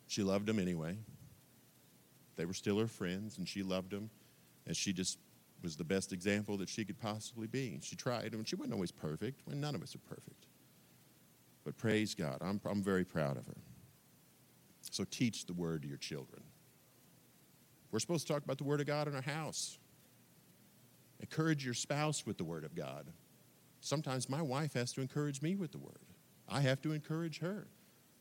she 0.07 0.21
loved 0.23 0.45
them 0.45 0.59
anyway. 0.59 0.97
They 2.35 2.45
were 2.45 2.53
still 2.53 2.79
her 2.79 2.87
friends, 2.87 3.37
and 3.37 3.47
she 3.47 3.63
loved 3.63 3.91
them, 3.91 4.09
and 4.65 4.75
she 4.75 4.93
just 4.93 5.19
was 5.61 5.77
the 5.77 5.83
best 5.83 6.11
example 6.11 6.57
that 6.57 6.69
she 6.69 6.83
could 6.83 6.99
possibly 6.99 7.47
be. 7.47 7.79
She 7.81 7.95
tried, 7.95 8.33
and 8.33 8.47
she 8.47 8.55
wasn't 8.55 8.73
always 8.73 8.91
perfect. 8.91 9.41
Well, 9.47 9.55
none 9.55 9.75
of 9.75 9.81
us 9.81 9.95
are 9.95 9.99
perfect. 9.99 10.47
But 11.63 11.77
praise 11.77 12.13
God, 12.13 12.39
I'm, 12.41 12.59
I'm 12.65 12.83
very 12.83 13.05
proud 13.05 13.37
of 13.37 13.45
her. 13.47 13.57
So 14.91 15.05
teach 15.05 15.45
the 15.45 15.53
word 15.53 15.83
to 15.83 15.87
your 15.87 15.97
children. 15.97 16.43
We're 17.91 17.99
supposed 17.99 18.27
to 18.27 18.33
talk 18.33 18.43
about 18.43 18.57
the 18.57 18.63
word 18.65 18.81
of 18.81 18.87
God 18.87 19.07
in 19.07 19.15
our 19.15 19.21
house. 19.21 19.77
Encourage 21.19 21.63
your 21.63 21.73
spouse 21.73 22.25
with 22.25 22.37
the 22.37 22.43
word 22.43 22.65
of 22.65 22.75
God. 22.75 23.07
Sometimes 23.79 24.29
my 24.29 24.41
wife 24.41 24.73
has 24.73 24.91
to 24.93 25.01
encourage 25.01 25.41
me 25.41 25.55
with 25.55 25.71
the 25.71 25.77
word. 25.77 25.99
I 26.49 26.61
have 26.61 26.81
to 26.81 26.91
encourage 26.91 27.39
her. 27.39 27.67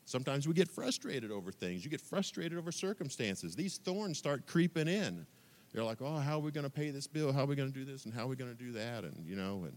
Sometimes 0.05 0.47
we 0.47 0.53
get 0.53 0.69
frustrated 0.69 1.31
over 1.31 1.51
things. 1.51 1.83
You 1.83 1.89
get 1.89 2.01
frustrated 2.01 2.57
over 2.57 2.71
circumstances. 2.71 3.55
These 3.55 3.77
thorns 3.77 4.17
start 4.17 4.45
creeping 4.47 4.87
in. 4.87 5.25
They're 5.73 5.83
like, 5.83 6.01
oh, 6.01 6.17
how 6.17 6.35
are 6.35 6.41
we 6.41 6.51
going 6.51 6.65
to 6.65 6.69
pay 6.69 6.91
this 6.91 7.07
bill? 7.07 7.31
How 7.31 7.43
are 7.43 7.47
we 7.47 7.55
going 7.55 7.71
to 7.71 7.77
do 7.77 7.85
this? 7.85 8.05
And 8.05 8.13
how 8.13 8.23
are 8.23 8.27
we 8.27 8.35
going 8.35 8.51
to 8.55 8.57
do 8.57 8.73
that? 8.73 9.03
And, 9.03 9.25
you 9.25 9.35
know, 9.35 9.63
and 9.63 9.75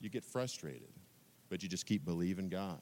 you 0.00 0.08
get 0.08 0.24
frustrated. 0.24 0.88
But 1.50 1.62
you 1.62 1.68
just 1.68 1.84
keep 1.84 2.04
believing 2.04 2.48
God. 2.48 2.80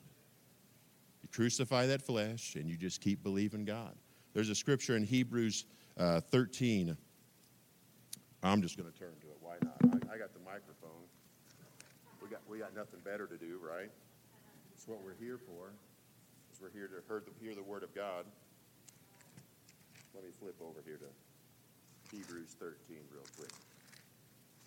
You 1.22 1.28
crucify 1.32 1.86
that 1.86 2.02
flesh 2.02 2.54
and 2.54 2.68
you 2.68 2.76
just 2.76 3.00
keep 3.00 3.22
believing 3.22 3.64
God. 3.64 3.94
There's 4.34 4.50
a 4.50 4.54
scripture 4.54 4.96
in 4.96 5.02
Hebrews 5.02 5.64
uh, 5.98 6.20
13. 6.20 6.96
I'm 8.42 8.62
just 8.62 8.76
going 8.76 8.90
to 8.90 8.98
turn 8.98 9.14
to 9.20 9.26
it. 9.28 9.36
Why 9.40 9.56
not? 9.62 9.76
I, 9.82 10.14
I 10.14 10.18
got 10.18 10.32
the 10.34 10.40
microphone. 10.44 10.90
We 12.22 12.28
got, 12.28 12.40
we 12.48 12.58
got 12.58 12.74
nothing 12.74 13.00
better 13.04 13.26
to 13.26 13.36
do, 13.36 13.58
right? 13.60 13.90
It's 14.74 14.86
what 14.86 15.02
we're 15.02 15.16
here 15.18 15.38
for. 15.38 15.72
Is 16.54 16.60
we're 16.60 16.70
here 16.70 16.86
to 16.86 17.02
hear 17.08 17.22
the, 17.24 17.44
hear 17.44 17.54
the 17.54 17.62
word 17.62 17.82
of 17.82 17.92
God. 17.94 18.24
Let 20.14 20.22
me 20.22 20.30
flip 20.38 20.54
over 20.60 20.80
here 20.84 20.98
to 20.98 22.16
Hebrews 22.16 22.54
13 22.60 22.76
real 23.12 23.24
quick. 23.36 23.50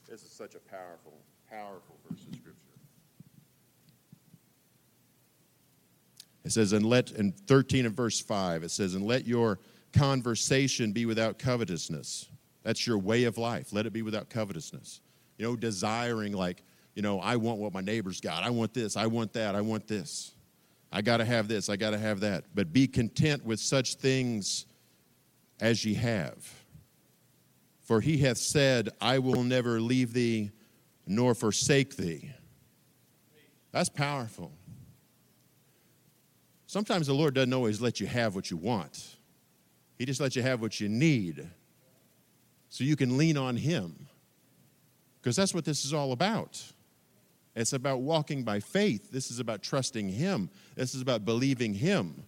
This 0.09 0.23
is 0.23 0.31
such 0.31 0.55
a 0.55 0.59
powerful, 0.59 1.13
powerful 1.49 1.95
verse 2.09 2.19
of 2.19 2.35
Scripture. 2.35 2.53
It 6.43 6.51
says, 6.51 6.73
and 6.73 6.85
let, 6.85 7.11
in 7.11 7.31
13 7.31 7.85
and 7.85 7.95
verse 7.95 8.19
5, 8.19 8.63
it 8.63 8.71
says, 8.71 8.95
and 8.95 9.05
let 9.05 9.25
your 9.25 9.59
conversation 9.93 10.91
be 10.91 11.05
without 11.05 11.39
covetousness. 11.39 12.27
That's 12.63 12.85
your 12.85 12.97
way 12.97 13.23
of 13.23 13.37
life. 13.37 13.71
Let 13.71 13.85
it 13.85 13.93
be 13.93 14.01
without 14.01 14.29
covetousness. 14.29 14.99
You 15.37 15.45
know, 15.45 15.55
desiring, 15.55 16.33
like, 16.33 16.63
you 16.95 17.01
know, 17.01 17.21
I 17.21 17.37
want 17.37 17.59
what 17.59 17.73
my 17.73 17.81
neighbor's 17.81 18.19
got. 18.19 18.43
I 18.43 18.49
want 18.49 18.73
this. 18.73 18.97
I 18.97 19.07
want 19.07 19.31
that. 19.33 19.55
I 19.55 19.61
want 19.61 19.87
this. 19.87 20.33
I 20.91 21.01
got 21.01 21.17
to 21.17 21.25
have 21.25 21.47
this. 21.47 21.69
I 21.69 21.75
got 21.75 21.91
to 21.91 21.97
have 21.97 22.21
that. 22.21 22.45
But 22.55 22.71
be 22.71 22.87
content 22.87 23.45
with 23.45 23.59
such 23.59 23.95
things 23.95 24.65
as 25.59 25.83
ye 25.83 25.95
have. 25.95 26.53
For 27.83 28.01
he 28.01 28.17
hath 28.17 28.37
said, 28.37 28.89
I 28.99 29.19
will 29.19 29.43
never 29.43 29.79
leave 29.79 30.13
thee 30.13 30.51
nor 31.05 31.33
forsake 31.33 31.95
thee. 31.95 32.31
That's 33.71 33.89
powerful. 33.89 34.51
Sometimes 36.65 37.07
the 37.07 37.13
Lord 37.13 37.33
doesn't 37.33 37.53
always 37.53 37.79
let 37.79 37.99
you 37.99 38.07
have 38.07 38.35
what 38.35 38.51
you 38.51 38.57
want, 38.57 39.15
He 39.97 40.05
just 40.05 40.19
lets 40.19 40.35
you 40.35 40.41
have 40.41 40.61
what 40.61 40.79
you 40.79 40.89
need 40.89 41.49
so 42.69 42.83
you 42.83 42.95
can 42.95 43.17
lean 43.17 43.37
on 43.37 43.55
Him. 43.55 44.07
Because 45.21 45.35
that's 45.35 45.53
what 45.53 45.65
this 45.65 45.85
is 45.85 45.93
all 45.93 46.11
about. 46.11 46.61
It's 47.57 47.73
about 47.73 48.01
walking 48.01 48.43
by 48.43 48.59
faith. 48.59 49.11
This 49.11 49.31
is 49.31 49.39
about 49.39 49.63
trusting 49.63 50.09
Him. 50.09 50.49
This 50.75 50.93
is 50.93 51.01
about 51.01 51.25
believing 51.25 51.73
Him, 51.73 52.23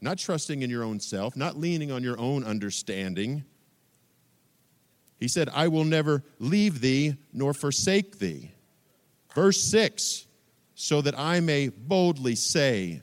not 0.00 0.18
trusting 0.18 0.62
in 0.62 0.68
your 0.68 0.84
own 0.84 1.00
self, 1.00 1.36
not 1.36 1.56
leaning 1.56 1.90
on 1.90 2.02
your 2.02 2.18
own 2.20 2.44
understanding. 2.44 3.44
He 5.18 5.26
said, 5.26 5.48
I 5.54 5.68
will 5.68 5.84
never 5.84 6.22
leave 6.38 6.82
thee 6.82 7.16
nor 7.32 7.54
forsake 7.54 8.18
thee. 8.18 8.52
Verse 9.34 9.60
6 9.62 10.26
so 10.74 11.00
that 11.00 11.18
I 11.18 11.40
may 11.40 11.68
boldly 11.68 12.34
say, 12.34 13.00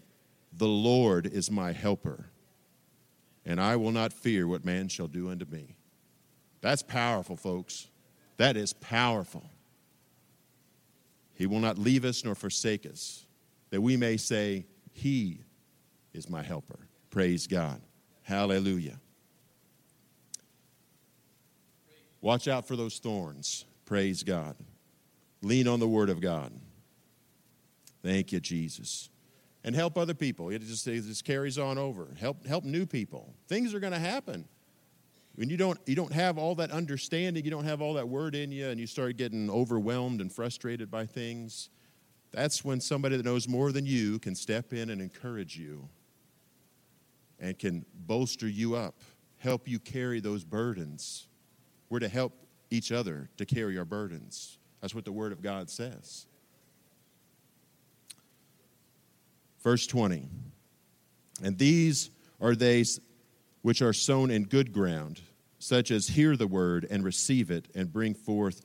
the 0.54 0.68
Lord 0.68 1.26
is 1.26 1.50
my 1.50 1.72
helper, 1.72 2.26
and 3.46 3.60
I 3.60 3.78
will 3.78 3.92
not 3.92 4.14
fear 4.14 4.46
what 4.46 4.66
man 4.66 4.90
shall 4.90 5.08
do 5.08 5.30
unto 5.32 5.46
me. 5.46 5.78
That's 6.60 6.84
powerful, 6.84 7.38
folks. 7.38 7.88
That 8.38 8.58
is 8.58 8.74
powerful. 8.74 9.50
He 11.42 11.48
will 11.48 11.60
not 11.60 11.80
leave 11.80 12.06
us 12.06 12.24
nor 12.24 12.36
forsake 12.36 12.86
us, 12.86 13.26
that 13.72 13.82
we 13.82 13.98
may 13.98 14.16
say, 14.16 14.68
He 14.92 15.40
is 16.14 16.30
my 16.30 16.44
helper. 16.44 16.78
Praise 17.10 17.48
God. 17.48 17.82
Hallelujah. 18.22 19.00
Watch 22.22 22.48
out 22.48 22.68
for 22.68 22.76
those 22.76 23.00
thorns. 23.00 23.66
Praise 23.86 24.22
God. 24.22 24.56
Lean 25.42 25.68
on 25.68 25.80
the 25.80 25.88
Word 25.88 26.12
of 26.12 26.22
God. 26.22 26.54
Thank 28.04 28.32
you, 28.32 28.40
Jesus 28.40 29.10
and 29.64 29.76
help 29.76 29.98
other 29.98 30.14
people. 30.14 30.50
It 30.50 30.62
just, 30.62 30.88
it 30.88 31.04
just 31.04 31.26
carries 31.26 31.58
on 31.58 31.80
over. 31.80 32.10
Help, 32.20 32.46
help 32.46 32.64
new 32.64 32.86
people. 32.86 33.34
Things 33.48 33.74
are 33.74 33.80
going 33.80 33.94
to 33.94 34.00
happen. 34.00 34.48
When 35.42 35.50
you 35.50 35.58
don't, 35.58 35.80
you 35.88 35.96
don't 35.96 36.14
have 36.14 36.38
all 36.38 36.54
that 36.54 36.70
understanding, 36.70 37.44
you 37.44 37.50
don't 37.50 37.64
have 37.64 37.82
all 37.82 37.96
that 37.96 38.08
word 38.08 38.36
in 38.36 38.52
you, 38.52 38.68
and 38.68 38.80
you 38.80 38.86
start 38.86 39.18
getting 39.18 39.50
overwhelmed 39.50 40.22
and 40.22 40.32
frustrated 40.32 40.92
by 40.92 41.08
things, 41.08 41.70
that's 42.30 42.64
when 42.64 42.80
somebody 42.80 43.18
that 43.18 43.26
knows 43.26 43.48
more 43.48 43.72
than 43.72 43.84
you 43.84 44.20
can 44.20 44.36
step 44.36 44.72
in 44.72 44.92
and 44.92 45.02
encourage 45.02 45.58
you 45.58 45.90
and 47.40 47.58
can 47.58 47.84
bolster 48.06 48.48
you 48.48 48.76
up, 48.76 48.94
help 49.40 49.68
you 49.68 49.80
carry 49.80 50.20
those 50.20 50.44
burdens. 50.44 51.28
We're 51.90 52.02
to 52.02 52.08
help 52.08 52.34
each 52.70 52.92
other 52.92 53.32
to 53.38 53.46
carry 53.48 53.80
our 53.80 53.86
burdens. 53.86 54.60
That's 54.80 54.94
what 54.94 55.06
the 55.06 55.12
Word 55.12 55.32
of 55.32 55.42
God 55.42 55.72
says. 55.72 56.28
Verse 59.64 59.88
20. 59.88 60.28
And 61.42 61.58
these 61.58 62.12
are 62.40 62.54
they 62.54 62.84
which 63.64 63.82
are 63.82 63.94
sown 63.94 64.30
in 64.30 64.44
good 64.44 64.72
ground, 64.72 65.20
such 65.62 65.92
as 65.92 66.08
hear 66.08 66.36
the 66.36 66.48
word 66.48 66.88
and 66.90 67.04
receive 67.04 67.52
it 67.52 67.68
and 67.76 67.94
bring 67.94 68.16
forth 68.16 68.62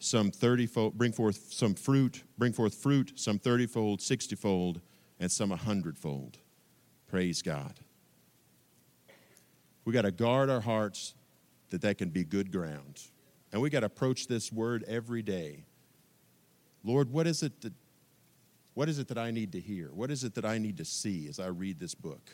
some 0.00 0.32
30 0.32 0.66
fold, 0.66 0.98
bring 0.98 1.12
forth 1.12 1.52
some 1.52 1.72
fruit, 1.72 2.24
bring 2.36 2.52
forth 2.52 2.74
fruit, 2.74 3.12
some 3.14 3.38
30 3.38 3.66
fold, 3.66 4.02
60 4.02 4.34
fold, 4.34 4.80
and 5.20 5.30
some 5.30 5.52
a 5.52 5.56
hundredfold. 5.56 6.38
Praise 7.06 7.42
God. 7.42 7.78
We 9.84 9.92
got 9.92 10.02
to 10.02 10.10
guard 10.10 10.50
our 10.50 10.60
hearts 10.60 11.14
that 11.70 11.80
that 11.82 11.98
can 11.98 12.10
be 12.10 12.24
good 12.24 12.50
ground. 12.50 13.00
And 13.52 13.62
we 13.62 13.70
got 13.70 13.80
to 13.80 13.86
approach 13.86 14.26
this 14.26 14.50
word 14.50 14.84
every 14.88 15.22
day. 15.22 15.64
Lord, 16.82 17.12
what 17.12 17.28
is 17.28 17.44
it 17.44 17.60
that 17.60 17.72
what 18.74 18.88
is 18.88 18.98
it 18.98 19.06
that 19.08 19.18
I 19.18 19.30
need 19.30 19.52
to 19.52 19.60
hear? 19.60 19.90
What 19.92 20.10
is 20.10 20.24
it 20.24 20.34
that 20.34 20.46
I 20.46 20.58
need 20.58 20.78
to 20.78 20.84
see 20.84 21.28
as 21.28 21.38
I 21.38 21.48
read 21.48 21.78
this 21.78 21.94
book? 21.94 22.30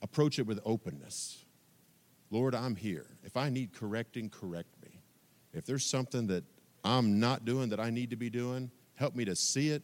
Approach 0.00 0.38
it 0.38 0.46
with 0.46 0.60
openness. 0.64 1.45
Lord, 2.30 2.54
I'm 2.54 2.76
here. 2.76 3.06
If 3.24 3.36
I 3.36 3.50
need 3.50 3.72
correcting, 3.72 4.30
correct 4.30 4.70
me. 4.82 5.00
If 5.52 5.64
there's 5.64 5.84
something 5.84 6.26
that 6.28 6.44
I'm 6.84 7.18
not 7.18 7.44
doing 7.44 7.70
that 7.70 7.80
I 7.80 7.90
need 7.90 8.10
to 8.10 8.16
be 8.16 8.30
doing, 8.30 8.70
help 8.94 9.14
me 9.14 9.24
to 9.24 9.36
see 9.36 9.70
it 9.70 9.82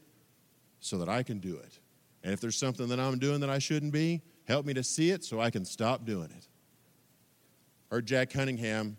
so 0.80 0.98
that 0.98 1.08
I 1.08 1.22
can 1.22 1.38
do 1.38 1.56
it. 1.56 1.78
And 2.22 2.32
if 2.32 2.40
there's 2.40 2.58
something 2.58 2.88
that 2.88 3.00
I'm 3.00 3.18
doing 3.18 3.40
that 3.40 3.50
I 3.50 3.58
shouldn't 3.58 3.92
be, 3.92 4.22
help 4.46 4.66
me 4.66 4.74
to 4.74 4.82
see 4.82 5.10
it 5.10 5.24
so 5.24 5.40
I 5.40 5.50
can 5.50 5.64
stop 5.64 6.04
doing 6.04 6.30
it. 6.30 6.48
Heard 7.90 8.06
Jack 8.06 8.30
Cunningham. 8.30 8.96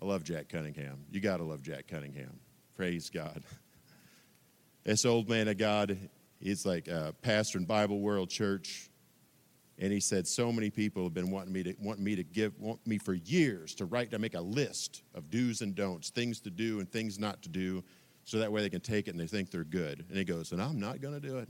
I 0.00 0.06
love 0.06 0.24
Jack 0.24 0.48
Cunningham. 0.48 1.04
You 1.10 1.20
got 1.20 1.38
to 1.38 1.44
love 1.44 1.62
Jack 1.62 1.88
Cunningham. 1.88 2.38
Praise 2.76 3.10
God. 3.10 3.42
This 4.84 5.04
old 5.04 5.28
man 5.28 5.48
of 5.48 5.58
God, 5.58 5.98
he's 6.40 6.64
like 6.64 6.88
a 6.88 7.14
pastor 7.20 7.58
in 7.58 7.66
Bible 7.66 8.00
World 8.00 8.30
Church. 8.30 8.88
And 9.80 9.92
he 9.92 10.00
said, 10.00 10.26
so 10.26 10.50
many 10.50 10.70
people 10.70 11.04
have 11.04 11.14
been 11.14 11.30
wanting 11.30 11.52
me 11.52 11.62
to 11.62 11.74
want 11.78 12.00
me 12.00 12.16
to 12.16 12.24
give, 12.24 12.58
want 12.58 12.84
me 12.84 12.98
for 12.98 13.14
years 13.14 13.74
to 13.76 13.84
write 13.84 14.10
to 14.10 14.18
make 14.18 14.34
a 14.34 14.40
list 14.40 15.02
of 15.14 15.30
do's 15.30 15.60
and 15.60 15.74
don'ts, 15.74 16.10
things 16.10 16.40
to 16.40 16.50
do 16.50 16.80
and 16.80 16.90
things 16.90 17.18
not 17.18 17.42
to 17.42 17.48
do, 17.48 17.84
so 18.24 18.38
that 18.38 18.50
way 18.50 18.60
they 18.60 18.70
can 18.70 18.80
take 18.80 19.06
it 19.06 19.12
and 19.12 19.20
they 19.20 19.26
think 19.26 19.50
they're 19.50 19.64
good. 19.64 20.04
And 20.08 20.18
he 20.18 20.24
goes, 20.24 20.50
and 20.50 20.60
I'm 20.60 20.80
not 20.80 21.00
going 21.00 21.14
to 21.14 21.20
do 21.20 21.38
it. 21.38 21.48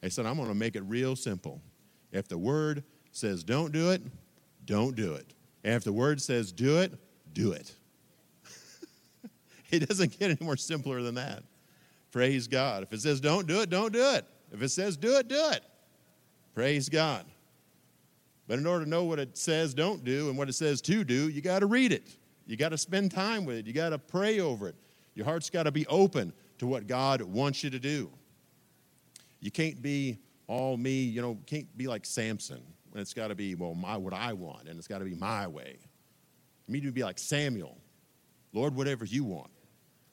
He 0.00 0.10
said, 0.10 0.26
I'm 0.26 0.36
going 0.36 0.48
to 0.48 0.54
make 0.54 0.76
it 0.76 0.82
real 0.84 1.16
simple. 1.16 1.60
If 2.12 2.28
the 2.28 2.38
word 2.38 2.84
says 3.10 3.42
don't 3.42 3.72
do 3.72 3.90
it, 3.90 4.02
don't 4.64 4.94
do 4.94 5.14
it. 5.14 5.34
And 5.64 5.74
if 5.74 5.82
the 5.82 5.92
word 5.92 6.22
says 6.22 6.52
do 6.52 6.78
it, 6.78 6.92
do 7.32 7.52
it. 7.52 7.74
It 9.68 9.88
doesn't 9.88 10.16
get 10.16 10.30
any 10.30 10.38
more 10.40 10.56
simpler 10.56 11.02
than 11.02 11.16
that. 11.16 11.42
Praise 12.12 12.46
God. 12.46 12.84
If 12.84 12.92
it 12.92 13.00
says 13.00 13.20
don't 13.20 13.48
do 13.48 13.62
it, 13.62 13.68
don't 13.68 13.92
do 13.92 14.14
it. 14.14 14.24
If 14.52 14.62
it 14.62 14.68
says 14.68 14.96
do 14.96 15.16
it, 15.16 15.26
do 15.26 15.50
it. 15.50 15.64
Praise 16.56 16.88
God. 16.88 17.26
But 18.48 18.58
in 18.58 18.66
order 18.66 18.84
to 18.84 18.90
know 18.90 19.04
what 19.04 19.18
it 19.18 19.36
says 19.36 19.74
don't 19.74 20.02
do 20.04 20.30
and 20.30 20.38
what 20.38 20.48
it 20.48 20.54
says 20.54 20.80
to 20.82 21.04
do, 21.04 21.28
you 21.28 21.42
got 21.42 21.58
to 21.58 21.66
read 21.66 21.92
it. 21.92 22.16
You 22.46 22.56
got 22.56 22.70
to 22.70 22.78
spend 22.78 23.10
time 23.10 23.44
with 23.44 23.56
it. 23.56 23.66
You 23.66 23.74
got 23.74 23.90
to 23.90 23.98
pray 23.98 24.40
over 24.40 24.68
it. 24.68 24.74
Your 25.14 25.26
heart's 25.26 25.50
got 25.50 25.64
to 25.64 25.70
be 25.70 25.86
open 25.88 26.32
to 26.56 26.66
what 26.66 26.86
God 26.86 27.20
wants 27.20 27.62
you 27.62 27.68
to 27.68 27.78
do. 27.78 28.10
You 29.40 29.50
can't 29.50 29.82
be 29.82 30.18
all 30.46 30.78
me, 30.78 31.02
you 31.02 31.20
know, 31.20 31.36
can't 31.44 31.66
be 31.76 31.88
like 31.88 32.06
Samson. 32.06 32.62
And 32.92 33.02
it's 33.02 33.12
got 33.12 33.28
to 33.28 33.34
be, 33.34 33.54
well, 33.54 33.74
my, 33.74 33.98
what 33.98 34.14
I 34.14 34.32
want, 34.32 34.66
and 34.66 34.78
it's 34.78 34.88
got 34.88 35.00
to 35.00 35.04
be 35.04 35.14
my 35.14 35.46
way. 35.46 35.76
You 36.66 36.72
need 36.72 36.84
to 36.84 36.92
be 36.92 37.04
like 37.04 37.18
Samuel. 37.18 37.76
Lord, 38.54 38.74
whatever 38.74 39.04
you 39.04 39.24
want. 39.24 39.50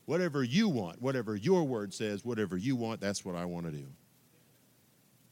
Whatever 0.07 0.43
you 0.43 0.67
want, 0.67 1.01
whatever 1.01 1.37
your 1.37 1.63
word 1.63 1.93
says, 1.93 2.25
whatever 2.25 2.57
you 2.57 2.75
want, 2.75 2.99
that's 2.99 3.23
what 3.23 3.35
I 3.35 3.45
want 3.45 3.65
to 3.67 3.71
do. 3.71 3.85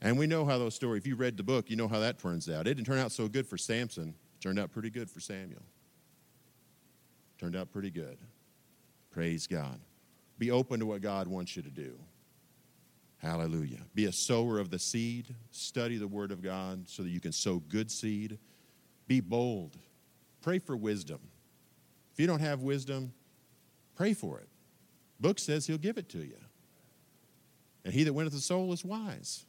And 0.02 0.18
we 0.18 0.26
know 0.26 0.46
how 0.46 0.58
those 0.58 0.74
stories, 0.74 1.02
if 1.02 1.08
you 1.08 1.16
read 1.16 1.38
the 1.38 1.44
book, 1.44 1.70
you 1.70 1.76
know 1.76 1.88
how 1.88 2.00
that 2.00 2.18
turns 2.18 2.50
out. 2.50 2.62
It 2.62 2.76
didn't 2.76 2.86
turn 2.86 2.98
out 2.98 3.12
so 3.12 3.28
good 3.28 3.46
for 3.46 3.58
Samson, 3.58 4.10
it 4.10 4.42
turned 4.42 4.60
out 4.60 4.72
pretty 4.72 4.90
good 4.90 5.10
for 5.10 5.20
Samuel. 5.20 5.62
It 7.36 7.40
Turned 7.40 7.56
out 7.56 7.72
pretty 7.72 7.92
good. 7.92 8.18
Praise 9.12 9.46
God. 9.46 9.80
Be 10.40 10.50
open 10.50 10.80
to 10.80 10.86
what 10.86 11.02
God 11.02 11.28
wants 11.28 11.56
you 11.56 11.62
to 11.62 11.70
do. 11.70 12.00
Hallelujah. 13.18 13.82
Be 13.94 14.06
a 14.06 14.12
sower 14.12 14.58
of 14.58 14.72
the 14.72 14.80
seed. 14.80 15.36
Study 15.52 15.98
the 15.98 16.08
Word 16.08 16.32
of 16.32 16.42
God 16.42 16.90
so 16.90 17.04
that 17.04 17.10
you 17.10 17.20
can 17.20 17.32
sow 17.32 17.60
good 17.70 17.92
seed. 17.92 18.40
Be 19.08 19.20
bold. 19.20 19.78
Pray 20.42 20.58
for 20.58 20.76
wisdom. 20.76 21.20
If 22.14 22.20
you 22.20 22.26
don't 22.26 22.40
have 22.40 22.62
wisdom, 22.62 23.14
pray 23.96 24.14
for 24.14 24.40
it. 24.40 24.48
Book 25.20 25.38
says 25.38 25.68
He'll 25.68 25.78
give 25.78 26.00
it 26.00 26.10
to 26.10 26.18
you. 26.18 26.38
And 27.86 27.94
he 27.94 28.04
that 28.04 28.14
winneth 28.14 28.34
the 28.34 28.40
soul 28.40 28.74
is 28.74 28.84
wise. 28.84 29.46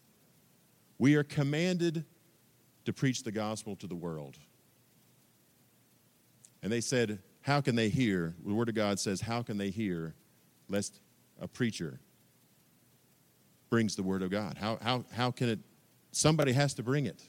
We 0.99 1.15
are 1.17 1.25
commanded 1.25 2.05
to 2.85 2.93
preach 2.93 3.23
the 3.23 3.33
gospel 3.33 3.77
to 3.77 3.87
the 3.87 3.95
world. 3.95 4.39
And 6.63 6.73
they 6.73 6.81
said, 6.81 7.21
How 7.43 7.61
can 7.61 7.75
they 7.75 7.89
hear? 7.89 8.35
The 8.45 8.55
Word 8.55 8.69
of 8.69 8.75
God 8.75 9.01
says, 9.01 9.21
How 9.21 9.43
can 9.43 9.59
they 9.59 9.71
hear 9.71 10.15
lest 10.69 11.01
a 11.41 11.49
preacher 11.49 12.01
brings 13.71 13.97
the 13.97 14.03
Word 14.03 14.23
of 14.23 14.31
God? 14.31 14.57
How, 14.59 14.79
how, 14.81 15.05
how 15.13 15.31
can 15.31 15.49
it? 15.49 15.59
Somebody 16.13 16.53
has 16.53 16.75
to 16.75 16.83
bring 16.83 17.07
it. 17.07 17.23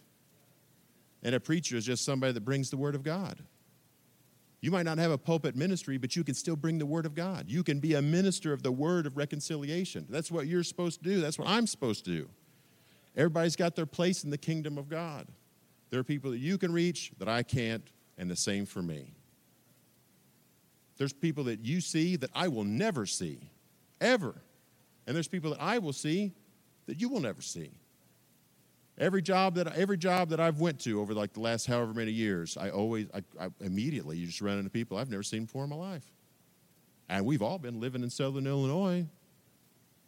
And 1.23 1.33
a 1.33 1.39
preacher 1.39 1.77
is 1.77 1.85
just 1.85 2.03
somebody 2.03 2.33
that 2.33 2.41
brings 2.41 2.69
the 2.69 2.77
Word 2.77 2.95
of 2.95 3.03
God. 3.03 3.39
You 4.59 4.71
might 4.71 4.83
not 4.83 4.97
have 4.97 5.11
a 5.11 5.17
pulpit 5.17 5.55
ministry, 5.55 5.97
but 5.97 6.15
you 6.15 6.23
can 6.23 6.35
still 6.35 6.55
bring 6.55 6.77
the 6.77 6.85
Word 6.85 7.05
of 7.05 7.15
God. 7.15 7.45
You 7.49 7.63
can 7.63 7.79
be 7.79 7.95
a 7.95 8.01
minister 8.01 8.53
of 8.53 8.63
the 8.63 8.71
Word 8.71 9.05
of 9.05 9.17
reconciliation. 9.17 10.05
That's 10.09 10.31
what 10.31 10.47
you're 10.47 10.63
supposed 10.63 11.03
to 11.03 11.09
do. 11.09 11.21
That's 11.21 11.39
what 11.39 11.47
I'm 11.47 11.67
supposed 11.67 12.05
to 12.05 12.11
do. 12.11 12.29
Everybody's 13.15 13.55
got 13.55 13.75
their 13.75 13.85
place 13.85 14.23
in 14.23 14.29
the 14.29 14.37
kingdom 14.37 14.77
of 14.77 14.89
God. 14.89 15.27
There 15.89 15.99
are 15.99 16.03
people 16.03 16.31
that 16.31 16.39
you 16.39 16.57
can 16.57 16.73
reach 16.73 17.11
that 17.19 17.27
I 17.27 17.43
can't, 17.43 17.87
and 18.17 18.29
the 18.29 18.35
same 18.35 18.65
for 18.65 18.81
me. 18.81 19.13
There's 20.97 21.13
people 21.13 21.45
that 21.45 21.65
you 21.65 21.81
see 21.81 22.15
that 22.17 22.29
I 22.33 22.47
will 22.47 22.63
never 22.63 23.05
see, 23.05 23.49
ever. 23.99 24.35
And 25.05 25.15
there's 25.15 25.27
people 25.27 25.51
that 25.51 25.61
I 25.61 25.79
will 25.79 25.93
see 25.93 26.33
that 26.85 26.99
you 26.99 27.09
will 27.09 27.19
never 27.19 27.41
see. 27.41 27.71
Every 28.97 29.23
job 29.23 29.55
that 29.55 29.67
every 29.75 29.97
job 29.97 30.29
that 30.29 30.39
I've 30.39 30.59
went 30.59 30.79
to 30.81 31.01
over 31.01 31.15
like 31.15 31.33
the 31.33 31.39
last 31.39 31.65
however 31.65 31.93
many 31.93 32.11
years, 32.11 32.57
I 32.57 32.69
always 32.69 33.07
I, 33.13 33.23
I 33.39 33.49
immediately 33.59 34.17
you 34.17 34.27
just 34.27 34.41
run 34.41 34.59
into 34.59 34.69
people 34.69 34.97
I've 34.97 35.09
never 35.09 35.23
seen 35.23 35.45
before 35.45 35.63
in 35.63 35.69
my 35.71 35.75
life. 35.75 36.05
And 37.09 37.25
we've 37.25 37.41
all 37.41 37.57
been 37.57 37.79
living 37.79 38.03
in 38.03 38.09
Southern 38.09 38.45
Illinois. 38.45 39.05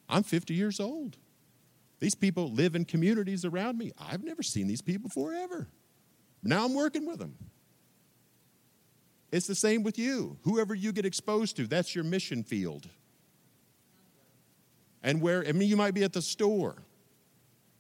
I'm 0.08 0.24
50 0.24 0.54
years 0.54 0.80
old. 0.80 1.18
These 2.00 2.16
people 2.16 2.52
live 2.52 2.76
in 2.76 2.86
communities 2.86 3.46
around 3.46 3.78
me. 3.78 3.92
I've 3.98 4.24
never 4.24 4.44
seen 4.44 4.68
these 4.68 4.82
people 4.82 5.10
forever. 5.10 5.68
Now 6.44 6.66
I'm 6.66 6.74
working 6.74 7.06
with 7.06 7.20
them. 7.20 7.36
It's 9.32 9.48
the 9.48 9.56
same 9.56 9.84
with 9.84 9.98
you. 9.98 10.38
Whoever 10.44 10.76
you 10.76 10.92
get 10.92 11.06
exposed 11.06 11.58
to, 11.58 11.68
that's 11.68 11.96
your 11.96 12.04
mission 12.04 12.44
field. 12.44 12.88
And 15.04 15.22
where, 15.22 15.46
I 15.48 15.52
mean, 15.52 15.70
you 15.70 15.78
might 15.78 15.94
be 15.94 16.04
at 16.04 16.14
the 16.14 16.22
store 16.22 16.84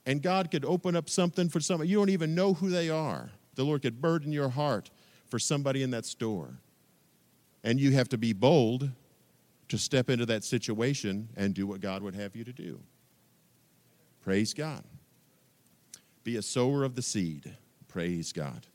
and 0.06 0.22
God 0.22 0.52
could 0.52 0.66
open 0.66 0.96
up 0.96 1.10
something 1.10 1.50
for 1.50 1.60
somebody. 1.60 1.90
You 1.90 1.98
don't 1.98 2.10
even 2.10 2.36
know 2.36 2.54
who 2.54 2.70
they 2.70 2.90
are. 2.90 3.32
The 3.56 3.64
Lord 3.64 3.82
could 3.82 4.02
burden 4.02 4.32
your 4.32 4.50
heart 4.50 4.90
for 5.30 5.40
somebody 5.40 5.82
in 5.82 5.92
that 5.92 6.06
store. 6.06 6.60
And 7.64 7.80
you 7.80 7.92
have 7.92 8.10
to 8.10 8.18
be 8.18 8.34
bold 8.34 8.92
to 9.70 9.78
step 9.78 10.10
into 10.10 10.26
that 10.28 10.44
situation 10.44 11.30
and 11.36 11.54
do 11.54 11.66
what 11.66 11.82
God 11.82 12.04
would 12.04 12.16
have 12.16 12.36
you 12.36 12.44
to 12.44 12.54
do. 12.54 12.80
Praise 14.26 14.56
God. 14.56 14.84
Be 16.24 16.36
a 16.36 16.42
sower 16.42 16.84
of 16.84 16.96
the 16.96 17.04
seed. 17.04 17.58
Praise 17.88 18.34
God. 18.34 18.66